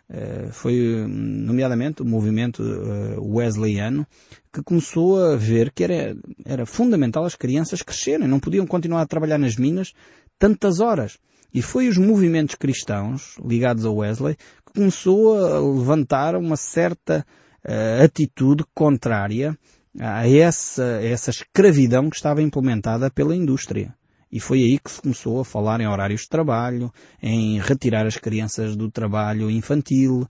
Uh, 0.10 0.52
foi, 0.52 1.06
nomeadamente, 1.08 2.02
o 2.02 2.06
movimento 2.06 2.62
uh, 2.62 3.36
wesleyano, 3.36 4.06
que 4.52 4.62
começou 4.62 5.24
a 5.24 5.36
ver 5.36 5.72
que 5.72 5.84
era, 5.84 6.16
era 6.46 6.66
fundamental 6.66 7.26
as 7.26 7.36
crianças 7.36 7.82
crescerem, 7.82 8.28
não 8.28 8.40
podiam 8.40 8.68
continuar 8.68 9.02
a 9.02 9.08
trabalhar 9.08 9.38
nas 9.38 9.56
minas 9.56 9.94
tantas 10.38 10.80
horas. 10.80 11.18
E 11.54 11.62
foi 11.62 11.88
os 11.88 11.98
movimentos 11.98 12.56
cristãos, 12.56 13.36
ligados 13.44 13.86
a 13.86 13.92
Wesley, 13.92 14.36
que 14.66 14.74
começou 14.74 15.38
a 15.38 15.60
levantar 15.60 16.36
uma 16.36 16.58
certa 16.58 17.26
uh, 17.66 18.04
atitude 18.04 18.64
contrária 18.74 19.58
a 20.00 20.28
essa, 20.28 20.84
a 20.84 21.06
essa 21.06 21.30
escravidão 21.30 22.10
que 22.10 22.16
estava 22.16 22.42
implementada 22.42 23.10
pela 23.10 23.36
indústria. 23.36 23.96
E 24.34 24.40
foi 24.40 24.64
aí 24.64 24.80
que 24.80 24.90
se 24.90 25.00
começou 25.00 25.42
a 25.42 25.46
falar 25.46 25.80
em 25.80 25.88
horários 25.88 26.22
de 26.22 26.30
trabalho, 26.30 26.92
em 27.22 27.60
retirar 27.60 28.08
as 28.08 28.18
crianças 28.18 28.76
do 28.76 28.90
trabalho 28.90 29.48
infantil. 29.52 30.28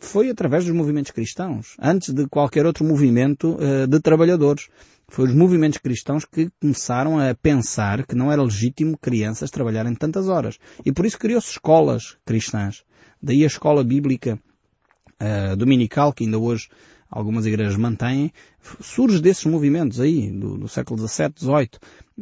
Foi 0.00 0.30
através 0.30 0.64
dos 0.64 0.72
movimentos 0.72 1.10
cristãos, 1.10 1.74
antes 1.82 2.14
de 2.14 2.28
qualquer 2.28 2.64
outro 2.64 2.84
movimento 2.84 3.56
uh, 3.56 3.88
de 3.88 3.98
trabalhadores. 3.98 4.68
Foi 5.08 5.24
os 5.24 5.34
movimentos 5.34 5.78
cristãos 5.78 6.24
que 6.24 6.48
começaram 6.60 7.18
a 7.18 7.34
pensar 7.34 8.06
que 8.06 8.14
não 8.14 8.30
era 8.30 8.40
legítimo 8.40 8.96
crianças 8.96 9.50
trabalharem 9.50 9.96
tantas 9.96 10.28
horas. 10.28 10.56
E 10.86 10.92
por 10.92 11.04
isso 11.04 11.18
criou-se 11.18 11.50
escolas 11.50 12.16
cristãs. 12.24 12.84
Daí 13.20 13.42
a 13.42 13.48
escola 13.48 13.82
bíblica 13.82 14.38
uh, 15.20 15.56
dominical, 15.56 16.12
que 16.12 16.22
ainda 16.22 16.38
hoje 16.38 16.68
algumas 17.14 17.46
igrejas 17.46 17.76
mantêm, 17.76 18.32
surge 18.80 19.22
desses 19.22 19.44
movimentos 19.44 20.00
aí, 20.00 20.32
do, 20.32 20.58
do 20.58 20.68
século 20.68 20.98
XVII, 20.98 21.32
XVIII. 21.38 21.70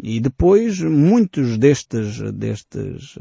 E 0.02 0.20
depois 0.20 0.80
muitos 0.80 1.56
destes, 1.56 2.20
destes, 2.32 3.18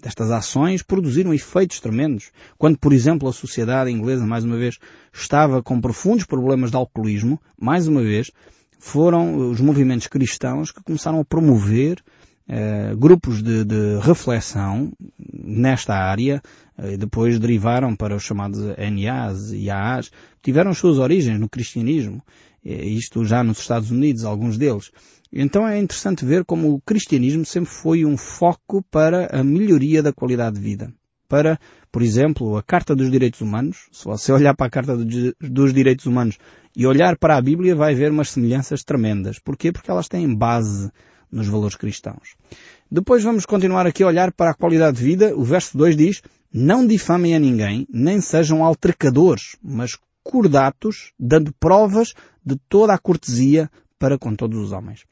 destas 0.00 0.30
ações 0.30 0.82
produziram 0.82 1.34
efeitos 1.34 1.80
tremendos. 1.80 2.30
Quando, 2.56 2.78
por 2.78 2.92
exemplo, 2.92 3.28
a 3.28 3.32
sociedade 3.32 3.90
inglesa, 3.90 4.24
mais 4.24 4.44
uma 4.44 4.56
vez, 4.56 4.78
estava 5.12 5.60
com 5.62 5.80
profundos 5.80 6.24
problemas 6.24 6.70
de 6.70 6.76
alcoolismo, 6.76 7.40
mais 7.60 7.88
uma 7.88 8.02
vez, 8.02 8.30
foram 8.78 9.50
os 9.50 9.60
movimentos 9.60 10.06
cristãos 10.06 10.70
que 10.70 10.82
começaram 10.82 11.18
a 11.18 11.24
promover 11.24 12.00
eh, 12.48 12.94
grupos 12.96 13.42
de, 13.42 13.64
de, 13.64 13.98
reflexão 14.00 14.92
nesta 15.18 15.94
área, 15.94 16.42
e 16.82 16.96
depois 16.96 17.38
derivaram 17.38 17.94
para 17.94 18.16
os 18.16 18.22
chamados 18.22 18.58
NAs 18.58 19.52
e 19.52 19.70
AAs, 19.70 20.10
tiveram 20.42 20.74
suas 20.74 20.98
origens 20.98 21.38
no 21.38 21.48
cristianismo, 21.48 22.22
isto 22.64 23.24
já 23.24 23.44
nos 23.44 23.60
Estados 23.60 23.90
Unidos, 23.90 24.24
alguns 24.24 24.58
deles. 24.58 24.90
Então 25.36 25.66
é 25.66 25.78
interessante 25.78 26.24
ver 26.24 26.44
como 26.44 26.72
o 26.72 26.80
cristianismo 26.80 27.44
sempre 27.44 27.70
foi 27.70 28.04
um 28.04 28.16
foco 28.16 28.82
para 28.88 29.26
a 29.36 29.42
melhoria 29.42 30.00
da 30.00 30.12
qualidade 30.12 30.56
de 30.56 30.62
vida. 30.62 30.92
Para, 31.28 31.58
por 31.90 32.02
exemplo, 32.02 32.56
a 32.56 32.62
Carta 32.62 32.94
dos 32.94 33.10
Direitos 33.10 33.40
Humanos, 33.40 33.88
se 33.90 34.04
você 34.04 34.30
olhar 34.32 34.54
para 34.54 34.68
a 34.68 34.70
Carta 34.70 34.96
dos 34.96 35.74
Direitos 35.74 36.06
Humanos 36.06 36.38
e 36.76 36.86
olhar 36.86 37.18
para 37.18 37.36
a 37.36 37.42
Bíblia, 37.42 37.74
vai 37.74 37.94
ver 37.94 38.12
umas 38.12 38.30
semelhanças 38.30 38.84
tremendas. 38.84 39.40
Porquê? 39.40 39.72
Porque 39.72 39.90
elas 39.90 40.06
têm 40.06 40.32
base 40.32 40.92
nos 41.34 41.48
valores 41.48 41.76
cristãos. 41.76 42.36
Depois 42.90 43.24
vamos 43.24 43.44
continuar 43.44 43.86
aqui 43.86 44.02
a 44.02 44.06
olhar 44.06 44.32
para 44.32 44.50
a 44.50 44.54
qualidade 44.54 44.98
de 44.98 45.04
vida. 45.04 45.36
O 45.36 45.42
verso 45.42 45.76
2 45.76 45.96
diz, 45.96 46.22
não 46.52 46.86
difamem 46.86 47.34
a 47.34 47.38
ninguém, 47.38 47.86
nem 47.90 48.20
sejam 48.20 48.64
altercadores, 48.64 49.56
mas 49.62 49.98
cordatos, 50.22 51.12
dando 51.18 51.52
provas 51.58 52.14
de 52.44 52.56
toda 52.68 52.94
a 52.94 52.98
cortesia 52.98 53.70
para 53.98 54.18
com 54.18 54.34
todos 54.34 54.58
os 54.58 54.72
homens. 54.72 55.04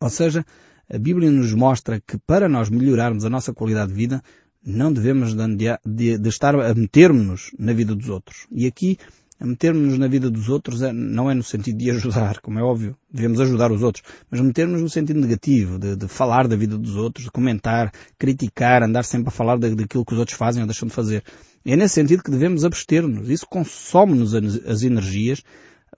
Ou 0.00 0.10
seja, 0.10 0.44
a 0.92 0.98
Bíblia 0.98 1.30
nos 1.30 1.54
mostra 1.54 2.00
que 2.00 2.18
para 2.18 2.48
nós 2.48 2.68
melhorarmos 2.68 3.24
a 3.24 3.30
nossa 3.30 3.52
qualidade 3.54 3.92
de 3.92 3.96
vida, 3.96 4.22
não 4.64 4.92
devemos 4.92 5.34
de, 5.34 5.78
de, 5.84 6.18
de 6.18 6.28
estar 6.28 6.54
a 6.54 6.74
metermos-nos 6.74 7.50
na 7.58 7.72
vida 7.72 7.94
dos 7.94 8.08
outros. 8.08 8.46
E 8.50 8.66
aqui, 8.66 8.98
metermos-nos 9.44 9.98
na 9.98 10.08
vida 10.08 10.30
dos 10.30 10.48
outros 10.48 10.82
é, 10.82 10.92
não 10.92 11.30
é 11.30 11.34
no 11.34 11.42
sentido 11.42 11.78
de 11.78 11.90
ajudar, 11.90 12.40
como 12.40 12.58
é 12.58 12.62
óbvio, 12.62 12.96
devemos 13.10 13.40
ajudar 13.40 13.72
os 13.72 13.82
outros, 13.82 14.04
mas 14.30 14.40
metermos 14.40 14.80
no 14.80 14.88
sentido 14.88 15.20
negativo, 15.20 15.78
de, 15.78 15.96
de, 15.96 16.08
falar 16.08 16.48
da 16.48 16.56
vida 16.56 16.78
dos 16.78 16.96
outros, 16.96 17.24
de 17.24 17.30
comentar, 17.30 17.92
criticar, 18.18 18.82
andar 18.82 19.04
sempre 19.04 19.28
a 19.28 19.32
falar 19.32 19.58
daquilo 19.58 20.04
que 20.04 20.14
os 20.14 20.18
outros 20.18 20.36
fazem 20.36 20.62
ou 20.62 20.66
deixam 20.66 20.88
de 20.88 20.94
fazer. 20.94 21.22
É 21.64 21.76
nesse 21.76 21.94
sentido 21.94 22.22
que 22.22 22.30
devemos 22.30 22.64
abster-nos. 22.64 23.30
Isso 23.30 23.46
consome-nos 23.46 24.34
as 24.34 24.82
energias 24.82 25.42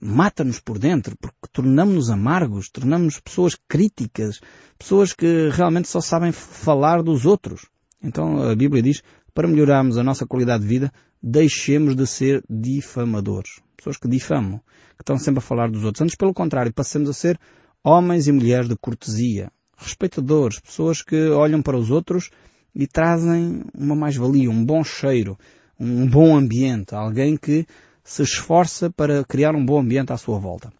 mata-nos 0.01 0.61
por 0.61 0.79
dentro, 0.79 1.17
porque 1.17 1.49
tornamos-nos 1.53 2.11
amargos, 2.11 2.69
tornamos 2.69 3.21
pessoas 3.21 3.57
críticas, 3.69 4.41
pessoas 4.79 5.13
que 5.13 5.49
realmente 5.51 5.89
só 5.89 6.01
sabem 6.01 6.33
falar 6.33 7.03
dos 7.03 7.25
outros. 7.25 7.67
Então 8.03 8.43
a 8.43 8.55
Bíblia 8.55 8.83
diz, 8.83 9.03
para 9.33 9.49
melhorarmos 9.49 9.97
a 9.97 10.05
nossa 10.05 10.27
qualidade 10.27 10.63
de 10.63 10.69
vida, 10.69 10.93
deixemos 11.26 11.97
de 11.97 12.07
ser 12.07 12.45
difamadores. 12.50 13.59
Pessoas 13.75 13.97
que 13.97 14.07
difamam, 14.07 14.61
que 14.97 15.02
estão 15.02 15.16
sempre 15.16 15.38
a 15.38 15.43
falar 15.43 15.71
dos 15.71 15.83
outros. 15.83 16.02
Antes, 16.02 16.16
pelo 16.16 16.35
contrário, 16.35 16.73
passemos 16.73 17.09
a 17.09 17.14
ser 17.14 17.40
homens 17.83 18.28
e 18.28 18.33
mulheres 18.33 18.69
de 18.69 18.76
cortesia, 18.76 19.50
respeitadores, 19.75 20.61
pessoas 20.61 21.02
que 21.02 21.28
olham 21.31 21.62
para 21.62 21.78
os 21.78 21.90
outros 21.90 22.28
e 22.75 22.87
trazem 22.87 23.62
uma 23.75 23.97
mais-valia, 23.97 24.50
um 24.50 24.62
bom 24.62 24.85
cheiro, 24.85 25.38
um 25.81 26.07
bom 26.07 26.37
ambiente, 26.37 26.95
alguém 26.95 27.38
que 27.38 27.66
se 28.02 28.23
esforça 28.23 28.90
para 28.90 29.25
criar 29.25 29.54
um 29.54 29.64
bom 29.64 29.81
ambiente 29.81 30.12
à 30.12 30.19
sua 30.19 30.38
volta. 30.38 30.71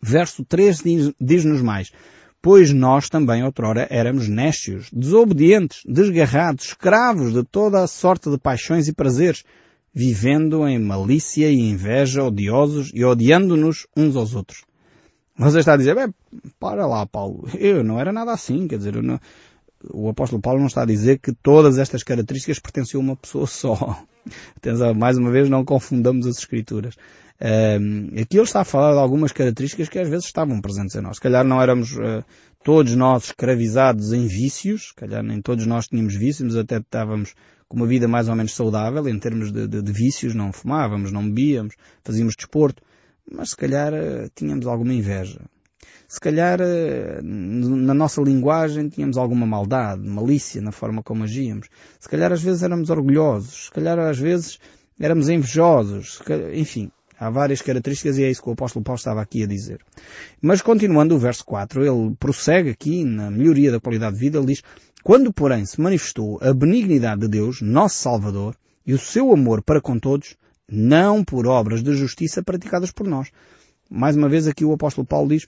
Verso 0.00 0.44
3 0.44 0.82
diz-nos 1.20 1.60
mais, 1.60 1.92
pois 2.40 2.72
nós 2.72 3.08
também 3.08 3.42
outrora 3.42 3.86
éramos 3.90 4.28
nécios, 4.28 4.88
desobedientes, 4.92 5.82
desgarrados, 5.84 6.66
escravos 6.66 7.32
de 7.32 7.42
toda 7.42 7.82
a 7.82 7.86
sorte 7.86 8.30
de 8.30 8.38
paixões 8.38 8.88
e 8.88 8.92
prazeres, 8.92 9.44
vivendo 9.92 10.66
em 10.68 10.78
malícia 10.78 11.50
e 11.50 11.58
inveja, 11.58 12.22
odiosos 12.22 12.90
e 12.94 13.04
odiando-nos 13.04 13.86
uns 13.96 14.16
aos 14.16 14.34
outros. 14.34 14.64
Você 15.36 15.60
está 15.60 15.74
a 15.74 15.76
dizer, 15.76 15.96
para 16.58 16.86
lá, 16.86 17.06
Paulo, 17.06 17.48
eu 17.58 17.84
não 17.84 17.98
era 17.98 18.12
nada 18.12 18.32
assim, 18.32 18.66
quer 18.66 18.78
dizer, 18.78 19.00
não... 19.02 19.20
o 19.92 20.08
apóstolo 20.08 20.42
Paulo 20.42 20.60
não 20.60 20.66
está 20.66 20.82
a 20.82 20.86
dizer 20.86 21.18
que 21.18 21.32
todas 21.32 21.78
estas 21.78 22.02
características 22.02 22.58
pertenciam 22.58 23.00
a 23.00 23.04
uma 23.04 23.16
pessoa 23.16 23.46
só. 23.46 24.02
Mais 24.96 25.16
uma 25.16 25.30
vez, 25.30 25.48
não 25.48 25.64
confundamos 25.64 26.26
as 26.26 26.38
escrituras. 26.38 26.94
Aqui 28.20 28.36
ele 28.36 28.42
está 28.42 28.62
a 28.62 28.64
falar 28.64 28.92
de 28.92 28.98
algumas 28.98 29.32
características 29.32 29.88
que 29.88 29.98
às 29.98 30.08
vezes 30.08 30.26
estavam 30.26 30.60
presentes 30.60 30.96
em 30.96 31.00
nós. 31.00 31.16
Se 31.16 31.22
calhar 31.22 31.44
não 31.44 31.62
éramos 31.62 31.92
uh, 31.96 32.24
todos 32.64 32.94
nós 32.96 33.26
escravizados 33.26 34.12
em 34.12 34.26
vícios, 34.26 34.88
se 34.88 34.94
calhar 34.94 35.22
nem 35.22 35.40
todos 35.40 35.64
nós 35.64 35.86
tínhamos 35.86 36.16
vícios, 36.16 36.56
até 36.56 36.78
estávamos 36.78 37.34
com 37.68 37.76
uma 37.76 37.86
vida 37.86 38.08
mais 38.08 38.28
ou 38.28 38.34
menos 38.34 38.54
saudável 38.54 39.08
em 39.08 39.18
termos 39.18 39.52
de, 39.52 39.68
de, 39.68 39.82
de 39.82 39.92
vícios, 39.92 40.34
não 40.34 40.52
fumávamos, 40.52 41.12
não 41.12 41.24
bebíamos, 41.24 41.74
fazíamos 42.02 42.34
desporto, 42.34 42.82
mas 43.30 43.50
se 43.50 43.56
calhar 43.56 43.92
uh, 43.92 44.28
tínhamos 44.34 44.66
alguma 44.66 44.92
inveja. 44.92 45.40
Se 46.08 46.18
calhar 46.18 46.58
uh, 46.60 47.22
na 47.22 47.94
nossa 47.94 48.20
linguagem 48.22 48.88
tínhamos 48.88 49.16
alguma 49.16 49.46
maldade, 49.46 50.08
malícia 50.08 50.60
na 50.60 50.72
forma 50.72 51.02
como 51.02 51.22
agíamos. 51.22 51.68
Se 52.00 52.08
calhar 52.08 52.32
às 52.32 52.42
vezes 52.42 52.62
éramos 52.62 52.90
orgulhosos, 52.90 53.66
se 53.66 53.70
calhar 53.70 53.98
às 53.98 54.18
vezes 54.18 54.58
éramos 54.98 55.28
invejosos, 55.28 56.20
enfim, 56.54 56.90
Há 57.20 57.30
várias 57.30 57.60
características 57.60 58.16
e 58.16 58.22
é 58.22 58.30
isso 58.30 58.40
que 58.40 58.48
o 58.48 58.52
apóstolo 58.52 58.84
Paulo 58.84 58.96
estava 58.96 59.20
aqui 59.20 59.42
a 59.42 59.46
dizer. 59.46 59.80
Mas 60.40 60.62
continuando 60.62 61.16
o 61.16 61.18
verso 61.18 61.44
4, 61.44 61.84
ele 61.84 62.14
prossegue 62.14 62.70
aqui 62.70 63.04
na 63.04 63.28
melhoria 63.28 63.72
da 63.72 63.80
qualidade 63.80 64.14
de 64.14 64.20
vida, 64.20 64.38
ele 64.38 64.46
diz, 64.46 64.62
quando 65.02 65.32
porém 65.32 65.66
se 65.66 65.80
manifestou 65.80 66.38
a 66.40 66.54
benignidade 66.54 67.22
de 67.22 67.28
Deus, 67.28 67.60
nosso 67.60 67.96
Salvador, 67.96 68.54
e 68.86 68.94
o 68.94 68.98
seu 68.98 69.32
amor 69.32 69.62
para 69.62 69.80
com 69.80 69.98
todos, 69.98 70.36
não 70.70 71.24
por 71.24 71.44
obras 71.44 71.82
de 71.82 71.92
justiça 71.96 72.40
praticadas 72.40 72.92
por 72.92 73.08
nós. 73.08 73.32
Mais 73.90 74.16
uma 74.16 74.28
vez 74.28 74.46
aqui 74.46 74.64
o 74.64 74.72
apóstolo 74.72 75.04
Paulo 75.04 75.30
diz, 75.30 75.44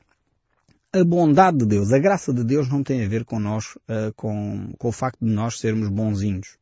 a 0.93 1.05
bondade 1.05 1.59
de 1.59 1.67
Deus, 1.67 1.93
a 1.93 1.99
graça 1.99 2.33
de 2.33 2.43
Deus 2.43 2.69
não 2.69 2.83
tem 2.83 3.05
a 3.05 3.09
ver 3.09 3.25
com 3.25 3.39
nós, 3.39 3.77
uh, 3.89 4.13
com, 4.17 4.73
com 4.77 4.89
o 4.89 4.93
facto 4.93 5.25
de 5.25 5.33
nós 5.33 5.59
sermos 5.59 5.89
bonzinhos. 5.89 6.57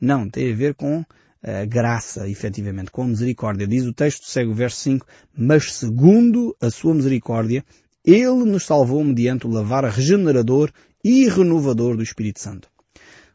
Não, 0.00 0.28
tem 0.28 0.52
a 0.52 0.56
ver 0.56 0.74
com 0.74 1.04
a 1.42 1.64
graça, 1.64 2.28
efetivamente, 2.28 2.90
com 2.90 3.04
misericórdia. 3.04 3.66
Diz 3.66 3.84
o 3.84 3.92
texto, 3.92 4.24
segue 4.24 4.50
o 4.50 4.54
verso 4.54 4.78
5, 4.80 5.06
mas 5.36 5.74
segundo 5.74 6.56
a 6.60 6.70
sua 6.70 6.94
misericórdia, 6.94 7.64
ele 8.04 8.44
nos 8.44 8.64
salvou 8.64 9.02
mediante 9.04 9.46
o 9.46 9.50
lavar 9.50 9.84
regenerador 9.84 10.72
e 11.04 11.28
renovador 11.28 11.96
do 11.96 12.02
Espírito 12.02 12.40
Santo. 12.40 12.68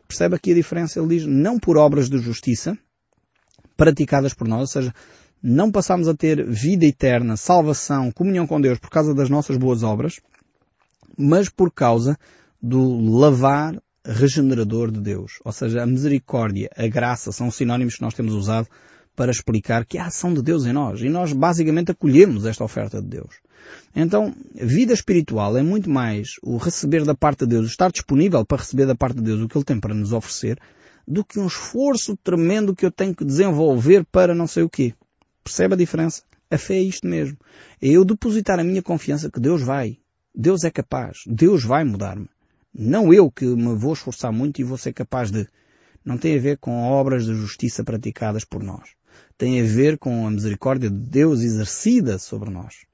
Percebe 0.07 0.35
aqui 0.35 0.51
a 0.51 0.55
diferença? 0.55 0.99
Ele 0.99 1.07
diz, 1.07 1.25
não 1.25 1.57
por 1.57 1.77
obras 1.77 2.09
de 2.09 2.17
justiça, 2.17 2.77
praticadas 3.77 4.33
por 4.33 4.47
nós, 4.47 4.61
ou 4.61 4.67
seja, 4.67 4.93
não 5.41 5.71
passamos 5.71 6.07
a 6.07 6.13
ter 6.13 6.45
vida 6.45 6.85
eterna, 6.85 7.37
salvação, 7.37 8.11
comunhão 8.11 8.45
com 8.45 8.59
Deus 8.59 8.77
por 8.77 8.89
causa 8.89 9.13
das 9.13 9.29
nossas 9.29 9.57
boas 9.57 9.83
obras, 9.83 10.19
mas 11.17 11.49
por 11.49 11.71
causa 11.71 12.17
do 12.61 12.99
lavar 13.17 13.81
regenerador 14.05 14.91
de 14.91 14.99
Deus. 14.99 15.39
Ou 15.43 15.51
seja, 15.51 15.83
a 15.83 15.85
misericórdia, 15.85 16.69
a 16.75 16.87
graça 16.87 17.31
são 17.31 17.51
sinónimos 17.51 17.95
que 17.95 18.01
nós 18.01 18.13
temos 18.13 18.33
usado 18.33 18.67
para 19.15 19.31
explicar 19.31 19.85
que 19.85 19.97
há 19.97 20.05
ação 20.05 20.33
de 20.33 20.41
Deus 20.41 20.65
em 20.65 20.73
nós. 20.73 21.01
E 21.01 21.09
nós 21.09 21.33
basicamente 21.33 21.91
acolhemos 21.91 22.45
esta 22.45 22.63
oferta 22.63 23.01
de 23.01 23.07
Deus. 23.07 23.35
Então, 23.95 24.33
vida 24.55 24.93
espiritual 24.93 25.57
é 25.57 25.61
muito 25.61 25.89
mais 25.89 26.35
o 26.41 26.57
receber 26.57 27.03
da 27.03 27.13
parte 27.13 27.39
de 27.39 27.47
Deus, 27.47 27.67
estar 27.67 27.91
disponível 27.91 28.45
para 28.45 28.57
receber 28.57 28.85
da 28.85 28.95
parte 28.95 29.17
de 29.17 29.23
Deus 29.23 29.41
o 29.41 29.47
que 29.47 29.57
Ele 29.57 29.65
tem 29.65 29.79
para 29.79 29.93
nos 29.93 30.13
oferecer, 30.13 30.57
do 31.07 31.23
que 31.23 31.39
um 31.39 31.47
esforço 31.47 32.17
tremendo 32.23 32.75
que 32.75 32.85
eu 32.85 32.91
tenho 32.91 33.15
que 33.15 33.25
desenvolver 33.25 34.05
para 34.11 34.33
não 34.33 34.47
sei 34.47 34.63
o 34.63 34.69
quê. 34.69 34.93
Percebe 35.43 35.73
a 35.73 35.77
diferença? 35.77 36.23
A 36.49 36.57
fé 36.57 36.75
é 36.75 36.81
isto 36.81 37.07
mesmo. 37.07 37.37
É 37.81 37.87
eu 37.87 38.03
depositar 38.03 38.59
a 38.59 38.63
minha 38.63 38.81
confiança 38.81 39.29
que 39.29 39.39
Deus 39.39 39.61
vai. 39.61 39.97
Deus 40.33 40.63
é 40.63 40.71
capaz. 40.71 41.19
Deus 41.27 41.63
vai 41.63 41.83
mudar-me. 41.83 42.29
Não 42.73 43.13
eu 43.13 43.29
que 43.29 43.45
me 43.45 43.75
vou 43.75 43.93
esforçar 43.93 44.31
muito 44.31 44.59
e 44.59 44.63
vou 44.63 44.77
ser 44.77 44.93
capaz 44.93 45.29
de. 45.29 45.47
Não 46.03 46.17
tem 46.17 46.37
a 46.37 46.41
ver 46.41 46.57
com 46.57 46.83
obras 46.83 47.25
de 47.25 47.33
justiça 47.33 47.83
praticadas 47.83 48.45
por 48.45 48.63
nós. 48.63 48.89
Tem 49.37 49.61
a 49.61 49.63
ver 49.63 49.97
com 49.97 50.25
a 50.25 50.31
misericórdia 50.31 50.89
de 50.89 50.95
Deus 50.95 51.41
exercida 51.41 52.17
sobre 52.17 52.49
nós. 52.49 52.85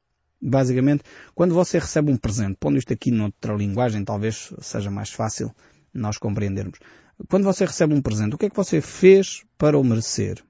Basicamente, 0.41 1.03
quando 1.33 1.53
você 1.53 1.79
recebe 1.79 2.11
um 2.11 2.17
presente, 2.17 2.57
pondo 2.59 2.77
isto 2.77 2.93
aqui 2.93 3.11
noutra 3.11 3.53
linguagem, 3.53 4.03
talvez 4.03 4.53
seja 4.61 4.91
mais 4.91 5.09
fácil 5.09 5.53
nós 5.93 6.17
compreendermos. 6.17 6.79
Quando 7.29 7.43
você 7.43 7.65
recebe 7.65 7.93
um 7.93 8.01
presente, 8.01 8.35
o 8.35 8.37
que 8.37 8.45
é 8.45 8.49
que 8.49 8.55
você 8.55 8.79
fez 8.79 9.43
para 9.57 9.77
o 9.77 9.83
merecer? 9.83 10.43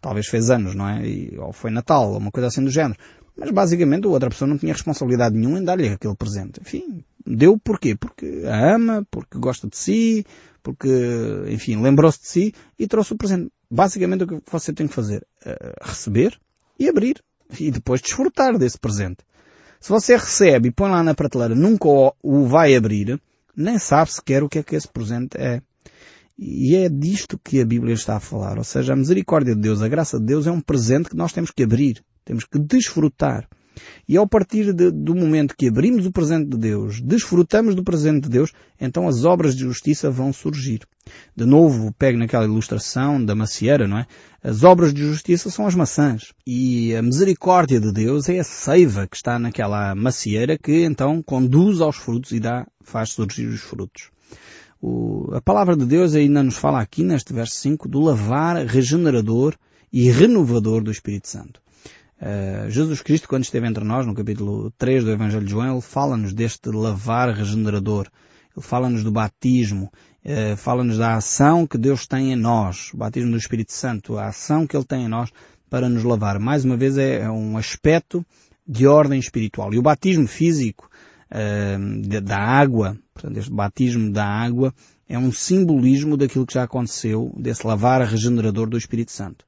Talvez 0.00 0.26
fez 0.26 0.50
anos, 0.50 0.74
não 0.74 0.88
é? 0.88 1.06
E, 1.06 1.38
ou 1.38 1.52
foi 1.52 1.70
Natal, 1.70 2.10
ou 2.10 2.18
uma 2.18 2.30
coisa 2.30 2.48
assim 2.48 2.64
do 2.64 2.70
género. 2.70 2.98
Mas 3.40 3.50
basicamente 3.52 4.06
a 4.06 4.10
outra 4.10 4.28
pessoa 4.28 4.46
não 4.46 4.58
tinha 4.58 4.74
responsabilidade 4.74 5.34
nenhuma 5.34 5.58
em 5.58 5.64
dar-lhe 5.64 5.88
aquele 5.88 6.14
presente. 6.14 6.60
Enfim, 6.60 7.02
deu 7.26 7.58
porquê? 7.58 7.96
Porque 7.96 8.42
a 8.46 8.74
ama, 8.74 9.06
porque 9.10 9.38
gosta 9.38 9.66
de 9.66 9.78
si, 9.78 10.26
porque, 10.62 10.90
enfim, 11.48 11.80
lembrou-se 11.80 12.20
de 12.20 12.26
si 12.26 12.54
e 12.78 12.86
trouxe 12.86 13.14
o 13.14 13.16
presente. 13.16 13.50
Basicamente 13.70 14.24
o 14.24 14.26
que 14.26 14.42
você 14.50 14.74
tem 14.74 14.86
que 14.86 14.92
fazer? 14.92 15.26
Uh, 15.40 15.72
receber 15.80 16.38
e 16.78 16.86
abrir. 16.86 17.22
E 17.58 17.70
depois 17.70 18.02
desfrutar 18.02 18.58
desse 18.58 18.78
presente. 18.78 19.24
Se 19.80 19.88
você 19.88 20.16
recebe 20.16 20.68
e 20.68 20.70
põe 20.70 20.90
lá 20.90 21.02
na 21.02 21.14
prateleira, 21.14 21.54
nunca 21.54 21.88
o 22.22 22.46
vai 22.46 22.76
abrir, 22.76 23.18
nem 23.56 23.78
sabe 23.78 24.12
sequer 24.12 24.42
o 24.42 24.50
que 24.50 24.58
é 24.58 24.62
que 24.62 24.76
esse 24.76 24.86
presente 24.86 25.38
é. 25.38 25.62
E 26.38 26.76
é 26.76 26.90
disto 26.90 27.40
que 27.42 27.58
a 27.58 27.64
Bíblia 27.64 27.94
está 27.94 28.16
a 28.16 28.20
falar. 28.20 28.58
Ou 28.58 28.64
seja, 28.64 28.92
a 28.92 28.96
misericórdia 28.96 29.54
de 29.54 29.62
Deus, 29.62 29.80
a 29.80 29.88
graça 29.88 30.18
de 30.18 30.26
Deus 30.26 30.46
é 30.46 30.50
um 30.50 30.60
presente 30.60 31.08
que 31.08 31.16
nós 31.16 31.32
temos 31.32 31.50
que 31.50 31.62
abrir. 31.62 32.04
Temos 32.30 32.44
que 32.44 32.60
desfrutar. 32.60 33.48
E 34.08 34.16
ao 34.16 34.24
partir 34.24 34.72
de, 34.72 34.88
do 34.88 35.16
momento 35.16 35.56
que 35.56 35.66
abrimos 35.66 36.06
o 36.06 36.12
presente 36.12 36.48
de 36.48 36.56
Deus, 36.56 37.00
desfrutamos 37.00 37.74
do 37.74 37.82
presente 37.82 38.22
de 38.22 38.28
Deus, 38.28 38.52
então 38.80 39.08
as 39.08 39.24
obras 39.24 39.56
de 39.56 39.64
justiça 39.64 40.08
vão 40.12 40.32
surgir. 40.32 40.86
De 41.34 41.44
novo, 41.44 41.92
pego 41.98 42.18
naquela 42.18 42.44
ilustração 42.44 43.24
da 43.24 43.34
macieira, 43.34 43.88
não 43.88 43.98
é? 43.98 44.06
As 44.44 44.62
obras 44.62 44.94
de 44.94 45.02
justiça 45.02 45.50
são 45.50 45.66
as 45.66 45.74
maçãs. 45.74 46.32
E 46.46 46.94
a 46.94 47.02
misericórdia 47.02 47.80
de 47.80 47.90
Deus 47.92 48.28
é 48.28 48.38
a 48.38 48.44
seiva 48.44 49.08
que 49.08 49.16
está 49.16 49.36
naquela 49.36 49.92
macieira 49.96 50.56
que 50.56 50.84
então 50.84 51.20
conduz 51.24 51.80
aos 51.80 51.96
frutos 51.96 52.30
e 52.30 52.38
dá, 52.38 52.64
faz 52.80 53.10
surgir 53.10 53.48
os 53.48 53.60
frutos. 53.60 54.12
O, 54.80 55.34
a 55.34 55.40
palavra 55.40 55.76
de 55.76 55.84
Deus 55.84 56.14
ainda 56.14 56.44
nos 56.44 56.56
fala 56.56 56.80
aqui 56.80 57.02
neste 57.02 57.32
verso 57.32 57.56
5 57.56 57.88
do 57.88 57.98
lavar 57.98 58.64
regenerador 58.66 59.56
e 59.92 60.08
renovador 60.12 60.80
do 60.80 60.92
Espírito 60.92 61.26
Santo. 61.26 61.60
Uh, 62.20 62.68
Jesus 62.68 63.00
Cristo, 63.00 63.26
quando 63.26 63.44
esteve 63.44 63.66
entre 63.66 63.82
nós, 63.82 64.06
no 64.06 64.14
capítulo 64.14 64.70
3 64.76 65.04
do 65.04 65.10
Evangelho 65.10 65.44
de 65.44 65.50
João, 65.50 65.72
ele 65.72 65.80
fala-nos 65.80 66.34
deste 66.34 66.68
lavar 66.68 67.32
regenerador. 67.34 68.08
Ele 68.54 68.66
fala-nos 68.66 69.02
do 69.02 69.10
batismo, 69.10 69.90
uh, 70.24 70.56
fala-nos 70.56 70.98
da 70.98 71.14
ação 71.14 71.66
que 71.66 71.78
Deus 71.78 72.06
tem 72.06 72.32
em 72.32 72.36
nós, 72.36 72.92
o 72.92 72.98
batismo 72.98 73.30
do 73.30 73.38
Espírito 73.38 73.72
Santo, 73.72 74.18
a 74.18 74.26
ação 74.26 74.66
que 74.66 74.76
Ele 74.76 74.84
tem 74.84 75.04
em 75.04 75.08
nós 75.08 75.30
para 75.70 75.88
nos 75.88 76.04
lavar. 76.04 76.38
Mais 76.38 76.64
uma 76.64 76.76
vez 76.76 76.98
é, 76.98 77.20
é 77.20 77.30
um 77.30 77.56
aspecto 77.56 78.24
de 78.68 78.86
ordem 78.86 79.18
espiritual. 79.18 79.72
E 79.72 79.78
o 79.78 79.82
batismo 79.82 80.26
físico 80.26 80.90
de, 82.02 82.20
da 82.20 82.38
água, 82.38 82.98
portanto, 83.14 83.36
este 83.36 83.52
batismo 83.52 84.10
da 84.10 84.26
água 84.26 84.74
é 85.08 85.18
um 85.18 85.32
simbolismo 85.32 86.16
daquilo 86.16 86.46
que 86.46 86.54
já 86.54 86.64
aconteceu, 86.64 87.32
desse 87.36 87.66
lavar 87.66 88.02
regenerador 88.02 88.68
do 88.68 88.76
Espírito 88.76 89.12
Santo. 89.12 89.44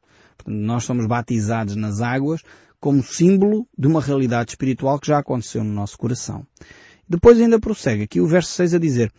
Nós 0.46 0.84
somos 0.84 1.06
batizados 1.06 1.76
nas 1.76 2.00
águas 2.00 2.42
como 2.80 3.02
símbolo 3.02 3.66
de 3.78 3.86
uma 3.86 4.00
realidade 4.00 4.50
espiritual 4.50 4.98
que 4.98 5.06
já 5.06 5.18
aconteceu 5.18 5.62
no 5.62 5.72
nosso 5.72 5.96
coração. 5.96 6.44
Depois 7.08 7.40
ainda 7.40 7.60
prossegue 7.60 8.02
aqui 8.02 8.20
o 8.20 8.26
verso 8.26 8.52
6 8.52 8.74
a 8.74 8.78
dizer 8.78 9.12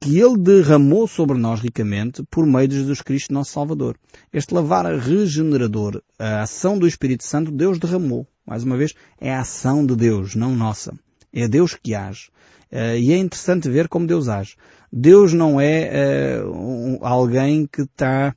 que 0.00 0.20
Ele 0.20 0.38
derramou 0.38 1.06
sobre 1.08 1.36
nós 1.36 1.60
ricamente 1.60 2.22
por 2.30 2.46
meio 2.46 2.68
de 2.68 2.76
Jesus 2.76 3.02
Cristo, 3.02 3.34
nosso 3.34 3.52
Salvador. 3.52 3.96
Este 4.32 4.54
lavar 4.54 4.86
regenerador, 4.96 6.00
a 6.18 6.42
ação 6.42 6.78
do 6.78 6.86
Espírito 6.86 7.24
Santo, 7.24 7.50
Deus 7.50 7.78
derramou. 7.78 8.26
Mais 8.46 8.62
uma 8.62 8.76
vez, 8.76 8.94
é 9.20 9.34
a 9.34 9.40
ação 9.40 9.84
de 9.84 9.96
Deus, 9.96 10.34
não 10.34 10.54
nossa. 10.54 10.96
É 11.32 11.48
Deus 11.48 11.74
que 11.74 11.94
age. 11.94 12.30
Uh, 12.70 12.96
e 12.98 13.12
é 13.12 13.16
interessante 13.16 13.68
ver 13.68 13.88
como 13.88 14.06
Deus 14.06 14.28
age. 14.28 14.54
Deus 14.92 15.32
não 15.32 15.60
é 15.60 16.42
um, 16.44 16.98
alguém 17.02 17.66
que 17.66 17.82
está 17.82 18.34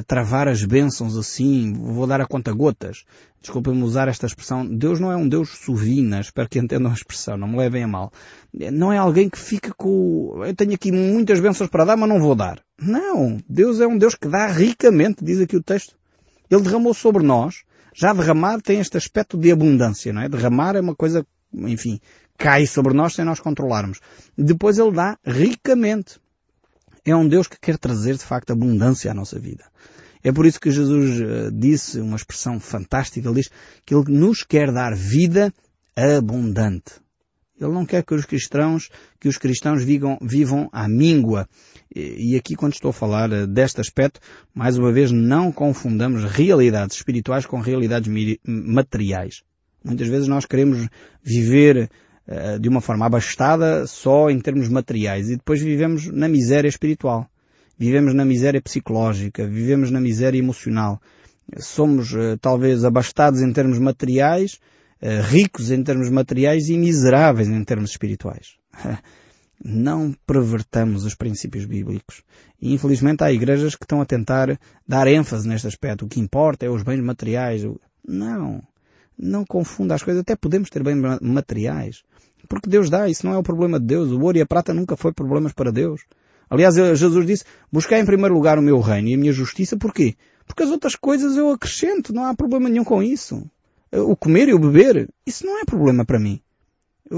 travar 0.00 0.48
as 0.48 0.64
bênçãos 0.64 1.16
assim, 1.16 1.72
vou 1.74 2.06
dar 2.06 2.20
a 2.20 2.26
conta 2.26 2.52
gotas. 2.52 3.04
Desculpem-me 3.40 3.82
usar 3.82 4.08
esta 4.08 4.24
expressão. 4.24 4.64
Deus 4.64 5.00
não 5.00 5.12
é 5.12 5.16
um 5.16 5.28
Deus 5.28 5.50
sovina, 5.50 6.20
espero 6.20 6.48
que 6.48 6.58
entendam 6.58 6.90
a 6.90 6.94
expressão, 6.94 7.36
não 7.36 7.48
me 7.48 7.58
levem 7.58 7.82
a 7.82 7.88
mal. 7.88 8.12
Não 8.54 8.92
é 8.92 8.96
alguém 8.96 9.28
que 9.28 9.38
fica 9.38 9.74
com, 9.74 10.42
eu 10.46 10.54
tenho 10.54 10.74
aqui 10.74 10.92
muitas 10.92 11.40
bênçãos 11.40 11.68
para 11.68 11.84
dar, 11.84 11.96
mas 11.96 12.08
não 12.08 12.20
vou 12.20 12.34
dar. 12.34 12.62
Não. 12.80 13.38
Deus 13.48 13.80
é 13.80 13.86
um 13.86 13.98
Deus 13.98 14.14
que 14.14 14.28
dá 14.28 14.46
ricamente, 14.46 15.24
diz 15.24 15.40
aqui 15.40 15.56
o 15.56 15.62
texto. 15.62 15.94
Ele 16.48 16.62
derramou 16.62 16.94
sobre 16.94 17.22
nós. 17.22 17.64
Já 17.94 18.14
derramar 18.14 18.62
tem 18.62 18.80
este 18.80 18.96
aspecto 18.96 19.36
de 19.36 19.52
abundância, 19.52 20.12
não 20.12 20.22
é? 20.22 20.28
Derramar 20.28 20.76
é 20.76 20.80
uma 20.80 20.94
coisa, 20.94 21.26
enfim, 21.52 22.00
cai 22.38 22.66
sobre 22.66 22.94
nós 22.94 23.14
sem 23.14 23.24
nós 23.24 23.40
controlarmos. 23.40 24.00
Depois 24.36 24.78
ele 24.78 24.92
dá 24.92 25.18
ricamente 25.26 26.18
é 27.04 27.14
um 27.14 27.26
Deus 27.26 27.48
que 27.48 27.58
quer 27.60 27.76
trazer 27.78 28.14
de 28.14 28.24
facto 28.24 28.52
abundância 28.52 29.10
à 29.10 29.14
nossa 29.14 29.38
vida. 29.38 29.64
É 30.22 30.30
por 30.30 30.46
isso 30.46 30.60
que 30.60 30.70
Jesus 30.70 31.20
eh, 31.20 31.50
disse 31.52 32.00
uma 32.00 32.16
expressão 32.16 32.60
fantástica, 32.60 33.28
ele 33.28 33.40
diz 33.40 33.50
que 33.84 33.94
Ele 33.94 34.04
nos 34.08 34.44
quer 34.44 34.70
dar 34.70 34.94
vida 34.94 35.52
abundante. 35.96 37.02
Ele 37.60 37.72
não 37.72 37.84
quer 37.84 38.04
que 38.04 38.14
os 38.14 38.24
cristãos, 38.24 38.88
que 39.20 39.28
os 39.28 39.36
cristãos 39.36 39.84
vivam, 39.84 40.18
vivam 40.20 40.68
à 40.72 40.88
míngua. 40.88 41.48
E 41.94 42.36
aqui 42.36 42.54
quando 42.54 42.72
estou 42.72 42.90
a 42.90 42.94
falar 42.94 43.30
eh, 43.32 43.46
deste 43.46 43.80
aspecto, 43.80 44.20
mais 44.54 44.78
uma 44.78 44.92
vez 44.92 45.10
não 45.10 45.50
confundamos 45.50 46.24
realidades 46.24 46.96
espirituais 46.96 47.44
com 47.44 47.60
realidades 47.60 48.10
materiais. 48.44 49.42
Muitas 49.84 50.08
vezes 50.08 50.28
nós 50.28 50.46
queremos 50.46 50.88
viver 51.22 51.90
eh, 52.26 52.58
de 52.58 52.68
uma 52.68 52.80
forma 52.80 53.04
abastada 53.04 53.86
só 53.86 54.30
em 54.30 54.38
termos 54.38 54.68
materiais 54.68 55.28
e 55.28 55.36
depois 55.36 55.60
vivemos 55.60 56.06
na 56.06 56.28
miséria 56.28 56.68
espiritual. 56.68 57.28
Vivemos 57.76 58.14
na 58.14 58.24
miséria 58.24 58.62
psicológica, 58.62 59.44
vivemos 59.44 59.90
na 59.90 60.00
miséria 60.00 60.38
emocional. 60.38 61.00
Somos 61.58 62.14
eh, 62.14 62.36
talvez 62.40 62.84
abastados 62.84 63.40
em 63.40 63.52
termos 63.52 63.78
materiais, 63.78 64.60
eh, 65.00 65.20
ricos 65.20 65.72
em 65.72 65.82
termos 65.82 66.08
materiais 66.10 66.68
e 66.68 66.78
miseráveis 66.78 67.48
em 67.48 67.64
termos 67.64 67.90
espirituais. 67.90 68.54
Não 69.64 70.14
pervertamos 70.24 71.04
os 71.04 71.16
princípios 71.16 71.64
bíblicos. 71.64 72.22
E 72.60 72.72
infelizmente 72.72 73.24
há 73.24 73.32
igrejas 73.32 73.74
que 73.74 73.84
estão 73.84 74.00
a 74.00 74.06
tentar 74.06 74.58
dar 74.86 75.08
ênfase 75.08 75.48
neste 75.48 75.66
aspecto. 75.66 76.04
O 76.04 76.08
que 76.08 76.20
importa 76.20 76.66
é 76.66 76.70
os 76.70 76.84
bens 76.84 77.00
materiais. 77.00 77.62
Não. 78.06 78.62
Não 79.18 79.44
confunda 79.44 79.94
as 79.94 80.02
coisas. 80.04 80.22
Até 80.22 80.36
podemos 80.36 80.70
ter 80.70 80.84
bens 80.84 81.00
materiais. 81.20 82.02
Porque 82.48 82.68
Deus 82.68 82.90
dá, 82.90 83.08
isso 83.08 83.26
não 83.26 83.34
é 83.34 83.38
o 83.38 83.42
problema 83.42 83.78
de 83.78 83.86
Deus. 83.86 84.10
O 84.10 84.20
ouro 84.20 84.38
e 84.38 84.40
a 84.40 84.46
prata 84.46 84.74
nunca 84.74 84.96
foi 84.96 85.12
problemas 85.12 85.52
para 85.52 85.72
Deus. 85.72 86.02
Aliás, 86.50 86.74
Jesus 86.74 87.26
disse, 87.26 87.44
buscar 87.72 87.98
em 87.98 88.04
primeiro 88.04 88.34
lugar 88.34 88.58
o 88.58 88.62
meu 88.62 88.78
reino 88.80 89.08
e 89.08 89.14
a 89.14 89.18
minha 89.18 89.32
justiça, 89.32 89.76
porquê? 89.76 90.16
Porque 90.46 90.62
as 90.62 90.70
outras 90.70 90.94
coisas 90.94 91.36
eu 91.36 91.50
acrescento, 91.50 92.12
não 92.12 92.24
há 92.24 92.34
problema 92.34 92.68
nenhum 92.68 92.84
com 92.84 93.02
isso. 93.02 93.42
O 93.90 94.14
comer 94.16 94.48
e 94.48 94.54
o 94.54 94.58
beber, 94.58 95.08
isso 95.26 95.46
não 95.46 95.60
é 95.60 95.64
problema 95.64 96.04
para 96.04 96.18
mim. 96.18 96.40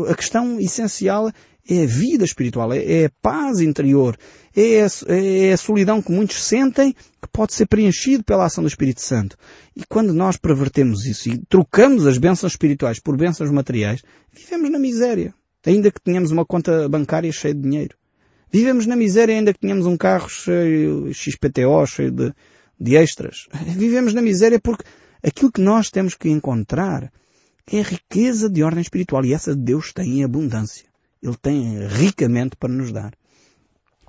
A 0.09 0.14
questão 0.14 0.59
essencial 0.59 1.30
é 1.68 1.83
a 1.83 1.87
vida 1.87 2.24
espiritual, 2.24 2.72
é, 2.72 3.02
é 3.02 3.04
a 3.07 3.11
paz 3.22 3.61
interior, 3.61 4.16
é 4.54 4.83
a, 4.83 4.88
é 5.09 5.52
a 5.52 5.57
solidão 5.57 6.02
que 6.02 6.12
muitos 6.12 6.42
sentem 6.42 6.92
que 6.92 7.28
pode 7.33 7.54
ser 7.54 7.66
preenchido 7.66 8.22
pela 8.22 8.44
ação 8.44 8.62
do 8.62 8.68
Espírito 8.68 9.00
Santo. 9.00 9.37
E 9.74 9.83
quando 9.88 10.12
nós 10.12 10.37
pervertemos 10.37 11.07
isso 11.07 11.30
e 11.30 11.38
trocamos 11.48 12.07
as 12.07 12.18
bênçãos 12.18 12.52
espirituais 12.52 13.00
por 13.00 13.16
bênçãos 13.16 13.50
materiais, 13.50 14.02
vivemos 14.33 14.70
na 14.70 14.78
miséria, 14.78 15.35
ainda 15.64 15.90
que 15.90 16.00
tenhamos 16.00 16.30
uma 16.30 16.44
conta 16.44 16.88
bancária 16.88 17.33
cheia 17.33 17.54
de 17.54 17.62
dinheiro. 17.62 17.96
Vivemos 18.52 18.87
na 18.87 18.94
miséria 18.94 19.35
ainda 19.35 19.52
que 19.52 19.61
tenhamos 19.61 19.87
um 19.87 19.96
carro 19.96 20.28
cheio, 20.28 21.12
XPTO, 21.12 21.87
cheio 21.87 22.11
de, 22.11 22.33
de 22.78 22.96
extras. 22.96 23.48
Vivemos 23.76 24.12
na 24.12 24.22
miséria 24.22 24.61
porque 24.61 24.85
aquilo 25.22 25.50
que 25.50 25.61
nós 25.61 25.90
temos 25.90 26.14
que 26.14 26.28
encontrar 26.28 27.11
é 27.70 27.81
riqueza 27.81 28.48
de 28.48 28.62
ordem 28.62 28.81
espiritual 28.81 29.24
e 29.24 29.33
essa 29.33 29.55
Deus 29.55 29.92
tem 29.92 30.20
em 30.20 30.24
abundância. 30.24 30.87
Ele 31.22 31.37
tem 31.37 31.87
ricamente 31.87 32.57
para 32.57 32.72
nos 32.72 32.92
dar. 32.92 33.14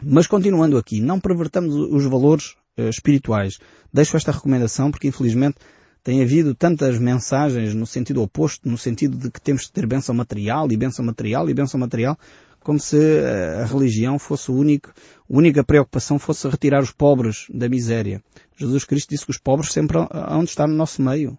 Mas 0.04 0.28
continuando 0.28 0.78
aqui, 0.78 1.00
não 1.00 1.20
pervertamos 1.20 1.74
os 1.74 2.06
valores 2.06 2.56
uh, 2.78 2.90
espirituais. 2.90 3.58
Deixo 3.94 4.18
esta 4.18 4.32
recomendação 4.32 4.92
porque 4.92 5.08
infelizmente 5.08 5.58
tem 6.04 6.22
havido 6.22 6.54
tantas 6.54 7.00
mensagens 7.00 7.74
no 7.74 7.88
sentido 7.88 8.22
oposto, 8.22 8.70
no 8.70 8.78
sentido 8.78 9.18
de 9.18 9.32
que 9.32 9.42
temos 9.42 9.66
que 9.66 9.72
ter 9.72 9.88
bênção 9.88 10.14
material 10.14 10.72
e 10.72 10.78
bênção 10.78 11.04
material 11.04 11.50
e 11.50 11.54
bênção 11.54 11.80
material, 11.80 12.16
como 12.60 12.80
se 12.80 12.98
eh, 12.98 13.62
a 13.64 13.66
religião 13.66 14.20
fosse 14.20 14.52
o 14.52 14.56
único, 14.56 14.90
a 14.90 14.94
única 15.28 15.64
preocupação 15.64 16.20
fosse 16.20 16.48
retirar 16.48 16.84
os 16.84 16.92
pobres 16.92 17.48
da 17.50 17.68
miséria. 17.68 18.22
Jesus 18.56 18.84
Cristo 18.86 19.10
disse 19.10 19.26
que 19.26 19.32
os 19.32 19.40
pobres 19.40 19.72
sempre 19.72 19.98
hão 19.98 20.44
de 20.44 20.50
estar 20.52 20.68
no 20.68 20.76
nosso 20.76 21.02
meio. 21.02 21.38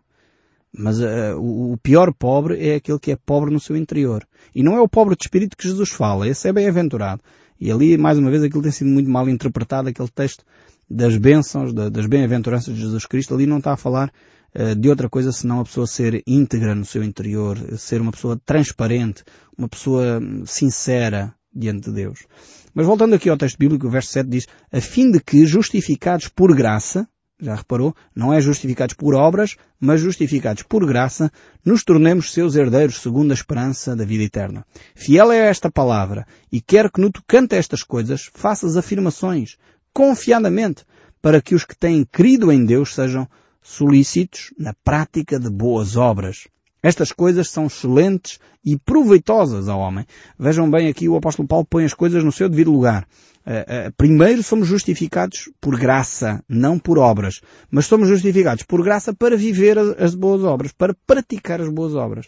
Mas 0.77 1.01
uh, 1.01 1.37
o 1.39 1.77
pior 1.79 2.13
pobre 2.13 2.69
é 2.69 2.75
aquele 2.75 2.99
que 2.99 3.11
é 3.11 3.17
pobre 3.17 3.53
no 3.53 3.59
seu 3.59 3.77
interior. 3.77 4.27
E 4.55 4.63
não 4.63 4.77
é 4.77 4.81
o 4.81 4.89
pobre 4.89 5.17
de 5.17 5.25
espírito 5.25 5.57
que 5.57 5.67
Jesus 5.67 5.89
fala, 5.89 6.29
esse 6.29 6.49
é 6.49 6.53
bem-aventurado. 6.53 7.23
E 7.59 7.71
ali, 7.71 7.97
mais 7.97 8.19
uma 8.19 8.31
vez, 8.31 8.43
aquilo 8.43 8.63
tem 8.63 8.71
sido 8.71 8.91
muito 8.91 9.09
mal 9.09 9.29
interpretado, 9.29 9.89
aquele 9.89 10.09
texto 10.09 10.45
das 10.89 11.17
bênçãos, 11.17 11.73
das 11.73 12.07
bem-aventuranças 12.07 12.75
de 12.75 12.81
Jesus 12.81 13.07
Cristo, 13.07 13.35
ali 13.35 13.47
não 13.47 13.59
está 13.59 13.73
a 13.73 13.77
falar 13.77 14.13
uh, 14.55 14.75
de 14.75 14.89
outra 14.91 15.09
coisa 15.09 15.33
senão 15.33 15.61
a 15.61 15.65
pessoa 15.65 15.87
ser 15.87 16.23
íntegra 16.27 16.75
no 16.75 16.85
seu 16.85 17.03
interior, 17.03 17.59
ser 17.79 18.01
uma 18.01 18.13
pessoa 18.13 18.39
transparente, 18.45 19.25
uma 19.57 19.69
pessoa 19.69 20.21
hum, 20.21 20.45
sincera 20.45 21.35
diante 21.55 21.89
de 21.89 21.93
Deus. 21.93 22.27
Mas 22.75 22.85
voltando 22.85 23.15
aqui 23.15 23.31
ao 23.31 23.39
texto 23.39 23.57
bíblico, 23.57 23.87
o 23.87 23.91
verso 23.91 24.13
7 24.13 24.29
diz, 24.29 24.47
a 24.71 24.81
fim 24.83 25.11
de 25.11 25.19
que, 25.21 25.47
justificados 25.47 26.29
por 26.29 26.55
graça, 26.55 27.09
já 27.41 27.55
reparou? 27.55 27.95
Não 28.15 28.33
é 28.33 28.41
justificados 28.41 28.95
por 28.95 29.15
obras, 29.15 29.57
mas 29.79 30.01
justificados 30.01 30.63
por 30.63 30.87
graça, 30.87 31.31
nos 31.65 31.85
tornemos 31.85 32.33
seus 32.33 32.57
herdeiros 32.57 33.01
segundo 33.01 33.31
a 33.31 33.35
esperança 33.35 33.95
da 33.95 34.05
vida 34.05 34.25
eterna. 34.25 34.65
Fiel 34.95 35.31
é 35.31 35.49
esta 35.49 35.71
palavra, 35.71 36.27
e 36.51 36.61
quero 36.61 36.91
que 36.91 37.01
no 37.01 37.11
tocante 37.11 37.55
a 37.55 37.59
estas 37.59 37.83
coisas 37.83 38.31
faças 38.33 38.77
afirmações, 38.77 39.57
confiadamente, 39.93 40.85
para 41.21 41.43
que 41.43 41.55
os 41.55 41.65
que 41.65 41.77
têm 41.77 42.05
crido 42.05 42.51
em 42.51 42.65
Deus 42.65 42.95
sejam 42.95 43.29
solícitos 43.63 44.55
na 44.59 44.73
prática 44.85 45.39
de 45.39 45.51
boas 45.51 45.97
obras. 45.97 46.47
Estas 46.83 47.11
coisas 47.11 47.49
são 47.49 47.67
excelentes 47.67 48.39
e 48.65 48.77
proveitosas 48.77 49.69
ao 49.69 49.81
homem. 49.81 50.07
Vejam 50.39 50.71
bem 50.71 50.89
aqui 50.89 51.09
o 51.09 51.17
apóstolo 51.17 51.49
Paulo 51.49 51.67
põe 51.69 51.85
as 51.85 51.95
coisas 51.95 52.23
no 52.23 52.31
seu 52.31 52.49
devido 52.49 52.71
lugar. 52.71 53.07
Uh, 53.47 53.89
uh, 53.89 53.93
primeiro 53.97 54.43
somos 54.43 54.67
justificados 54.67 55.49
por 55.61 55.79
graça, 55.79 56.43
não 56.49 56.79
por 56.79 56.99
obras. 56.99 57.41
Mas 57.71 57.87
somos 57.87 58.09
justificados 58.09 58.65
por 58.65 58.83
graça 58.83 59.15
para 59.15 59.37
viver 59.37 59.79
as 59.79 60.15
boas 60.15 60.43
obras, 60.43 60.73
para 60.73 60.95
praticar 61.07 61.61
as 61.61 61.69
boas 61.69 61.95
obras. 61.95 62.27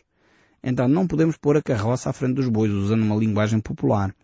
Então 0.62 0.88
não 0.88 1.06
podemos 1.06 1.37
pôr 1.37 1.56
a 1.56 1.62
carroça 1.62 2.11
à 2.11 2.12
frente 2.12 2.34
dos 2.34 2.48
bois, 2.48 2.70
usando 2.72 3.02
uma 3.02 3.16
linguagem 3.16 3.61
popular. 3.61 4.14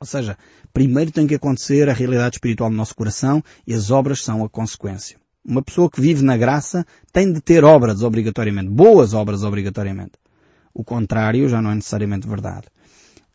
Ou 0.00 0.06
seja, 0.06 0.38
primeiro 0.72 1.10
tem 1.10 1.26
que 1.26 1.34
acontecer 1.34 1.88
a 1.88 1.92
realidade 1.92 2.36
espiritual 2.36 2.70
no 2.70 2.76
nosso 2.76 2.94
coração 2.94 3.42
e 3.66 3.74
as 3.74 3.90
obras 3.90 4.22
são 4.22 4.42
a 4.42 4.48
consequência. 4.48 5.18
Uma 5.44 5.62
pessoa 5.62 5.90
que 5.90 6.00
vive 6.00 6.22
na 6.22 6.36
graça 6.36 6.84
tem 7.12 7.32
de 7.32 7.40
ter 7.40 7.64
obras 7.64 8.02
obrigatoriamente, 8.02 8.70
boas 8.70 9.14
obras 9.14 9.42
obrigatoriamente. 9.42 10.12
O 10.74 10.84
contrário 10.84 11.48
já 11.48 11.60
não 11.60 11.70
é 11.70 11.74
necessariamente 11.74 12.28
verdade. 12.28 12.66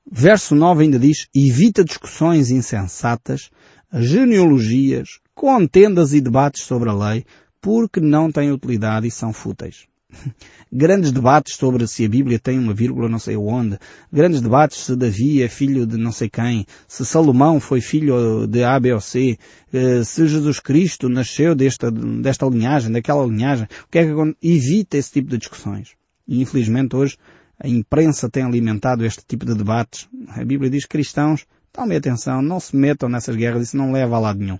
Verso 0.09 0.53
9 0.53 0.83
ainda 0.83 0.99
diz, 0.99 1.27
evita 1.35 1.83
discussões 1.83 2.51
insensatas, 2.51 3.49
genealogias, 3.91 5.19
contendas 5.33 6.13
e 6.13 6.21
debates 6.21 6.61
sobre 6.63 6.89
a 6.89 6.93
lei, 6.93 7.25
porque 7.59 7.99
não 7.99 8.31
têm 8.31 8.51
utilidade 8.51 9.07
e 9.07 9.11
são 9.11 9.33
fúteis. 9.33 9.87
Grandes 10.71 11.11
debates 11.11 11.55
sobre 11.55 11.87
se 11.87 12.05
a 12.05 12.09
Bíblia 12.09 12.39
tem 12.39 12.57
uma 12.59 12.73
vírgula 12.73 13.07
não 13.07 13.19
sei 13.19 13.35
onde. 13.35 13.77
Grandes 14.11 14.41
debates 14.41 14.85
se 14.85 14.95
Davi 14.95 15.41
é 15.41 15.47
filho 15.47 15.85
de 15.85 15.97
não 15.97 16.11
sei 16.11 16.29
quem. 16.29 16.65
Se 16.87 17.05
Salomão 17.05 17.59
foi 17.59 17.81
filho 17.81 18.47
de 18.47 18.63
A, 18.63 18.79
B 18.79 18.93
ou 18.93 19.01
C. 19.01 19.37
Eh, 19.73 20.03
se 20.03 20.27
Jesus 20.27 20.59
Cristo 20.59 21.07
nasceu 21.07 21.55
desta, 21.55 21.91
desta 21.91 22.45
linhagem, 22.47 22.91
daquela 22.91 23.25
linhagem. 23.25 23.67
O 23.85 23.91
que 23.91 23.99
é 23.99 24.05
que 24.05 24.35
Evita 24.41 24.97
esse 24.97 25.11
tipo 25.11 25.29
de 25.29 25.37
discussões. 25.37 25.91
E 26.27 26.41
infelizmente 26.41 26.95
hoje 26.95 27.17
a 27.59 27.67
imprensa 27.67 28.29
tem 28.29 28.43
alimentado 28.43 29.05
este 29.05 29.23
tipo 29.25 29.45
de 29.45 29.55
debates. 29.55 30.07
A 30.29 30.43
Bíblia 30.43 30.69
diz 30.69 30.85
cristãos, 30.85 31.45
tomem 31.71 31.97
atenção, 31.97 32.41
não 32.41 32.59
se 32.59 32.75
metam 32.75 33.07
nessas 33.07 33.35
guerras, 33.35 33.67
isso 33.67 33.77
não 33.77 33.91
leva 33.91 34.15
a 34.15 34.19
lado 34.19 34.39
nenhum. 34.39 34.59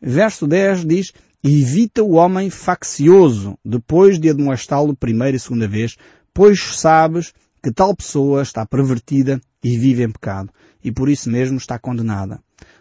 Verso 0.00 0.46
10 0.46 0.86
diz, 0.86 1.12
evita 1.42 2.02
o 2.02 2.12
homem 2.12 2.50
faccioso, 2.50 3.58
depois 3.64 4.18
de 4.18 4.28
admoestá-lo 4.30 4.94
primeira 4.94 5.36
e 5.36 5.40
segunda 5.40 5.66
vez, 5.66 5.96
pois 6.34 6.60
sabes 6.60 7.32
que 7.62 7.72
tal 7.72 7.94
pessoa 7.94 8.42
está 8.42 8.64
pervertida 8.66 9.40
e 9.62 9.76
vive 9.76 10.02
em 10.02 10.10
pecado, 10.10 10.50
e 10.82 10.90
por 10.90 11.08
isso 11.08 11.30
mesmo 11.30 11.56
está 11.58 11.78
condenada. 11.78 12.40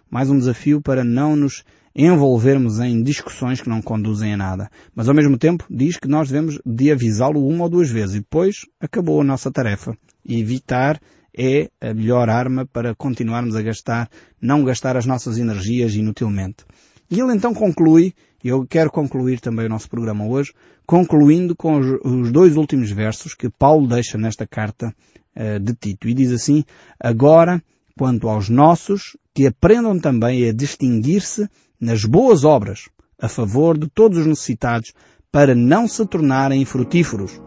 Mais 0.10 0.30
um 0.30 0.38
desafio 0.38 0.82
para 0.82 1.04
não 1.04 1.36
nos 1.36 1.63
envolvermos 1.95 2.80
em 2.80 3.04
discussões 3.04 3.62
que 3.62 3.69
não 3.69 3.82
conduzem 3.82 4.34
a 4.34 4.38
nada. 4.38 4.69
Mas 4.95 5.10
ao 5.10 5.15
mesmo 5.15 5.38
tempo 5.38 5.65
diz 5.69 5.98
que 5.98 6.08
nós 6.08 6.30
devemos 6.30 6.60
de 6.65 6.91
avisá-lo 6.91 7.45
uma 7.45 7.65
ou 7.65 7.69
duas 7.69 7.89
vezes 7.89 8.15
e 8.15 8.19
depois 8.19 8.65
acabou 8.80 9.19
a 9.22 9.24
nossa 9.24 9.52
tarefa. 9.52 9.98
E 10.26 10.39
evitar 10.39 11.00
é 11.38 11.69
a 11.82 11.93
melhor 11.93 12.30
arma 12.30 12.65
para 12.65 12.95
continuarmos 12.95 13.56
a 13.56 13.62
gastar, 13.62 14.10
não 14.41 14.63
gastar 14.63 14.98
as 14.98 15.06
nossas 15.06 15.38
energias 15.38 15.93
inutilmente. 15.95 16.65
E 17.10 17.19
ele 17.19 17.34
então 17.34 17.54
conclui, 17.54 18.13
e 18.43 18.50
eu 18.50 18.65
quero 18.67 18.91
concluir 18.91 19.39
também 19.39 19.65
o 19.65 19.69
nosso 19.69 19.89
programa 19.89 20.26
hoje, 20.26 20.54
concluindo 20.86 21.56
com 21.56 21.80
os, 21.80 22.32
dois 22.32 22.56
últimos 22.56 22.91
versos 22.91 23.34
que 23.34 23.50
Paulo 23.50 23.88
deixa 23.88 24.17
nesta 24.17 24.45
carta 24.45 24.93
uh, 25.36 25.60
de 25.60 25.74
Tito. 25.74 26.08
E 26.08 26.13
diz 26.13 26.32
assim, 26.32 26.63
agora, 27.00 27.62
quanto 27.98 28.30
aos 28.30 28.48
nossos, 28.48 29.17
que 29.34 29.48
aprendam 29.48 30.00
também 30.00 30.48
a 30.48 30.54
distinguir-se 30.54 31.50
nas 31.80 32.06
boas 32.06 32.43
obras, 32.43 32.89
a 33.19 33.28
favor 33.28 33.78
de 33.78 33.88
todos 33.88 34.19
os 34.19 34.28
necessitados, 34.28 34.93
para 35.32 35.56
não 35.56 35.88
se 35.88 36.06
tornarem 36.06 36.63
frutíferos. 36.65 37.41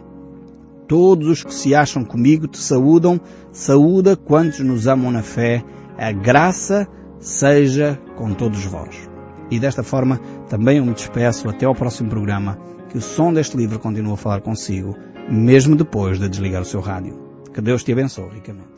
Todos 0.88 1.29
os 1.29 1.44
que 1.44 1.55
se 1.55 1.75
acham 1.75 2.05
comigo 2.05 2.46
te 2.46 2.59
saúdam, 2.59 3.20
saúda 3.53 4.16
quantos 4.16 4.61
nos 4.61 4.87
amam 4.87 5.11
na 5.11 5.22
fé, 5.22 5.64
a 5.96 6.12
graça 6.12 6.87
seja 7.18 7.98
com 8.16 8.35
todos 8.35 8.64
vós. 8.64 9.12
E 9.52 9.60
desta 9.60 9.82
forma 9.82 10.18
também 10.48 10.78
eu 10.78 10.86
me 10.86 10.94
despeço 10.94 11.46
até 11.46 11.66
ao 11.66 11.74
próximo 11.74 12.08
programa, 12.08 12.58
que 12.88 12.96
o 12.96 13.02
som 13.02 13.34
deste 13.34 13.54
livro 13.54 13.78
continua 13.78 14.14
a 14.14 14.16
falar 14.16 14.40
consigo, 14.40 14.96
mesmo 15.28 15.76
depois 15.76 16.18
de 16.18 16.26
desligar 16.26 16.62
o 16.62 16.64
seu 16.64 16.80
rádio. 16.80 17.20
Que 17.52 17.60
Deus 17.60 17.84
te 17.84 17.92
abençoe 17.92 18.30
ricamente. 18.30 18.71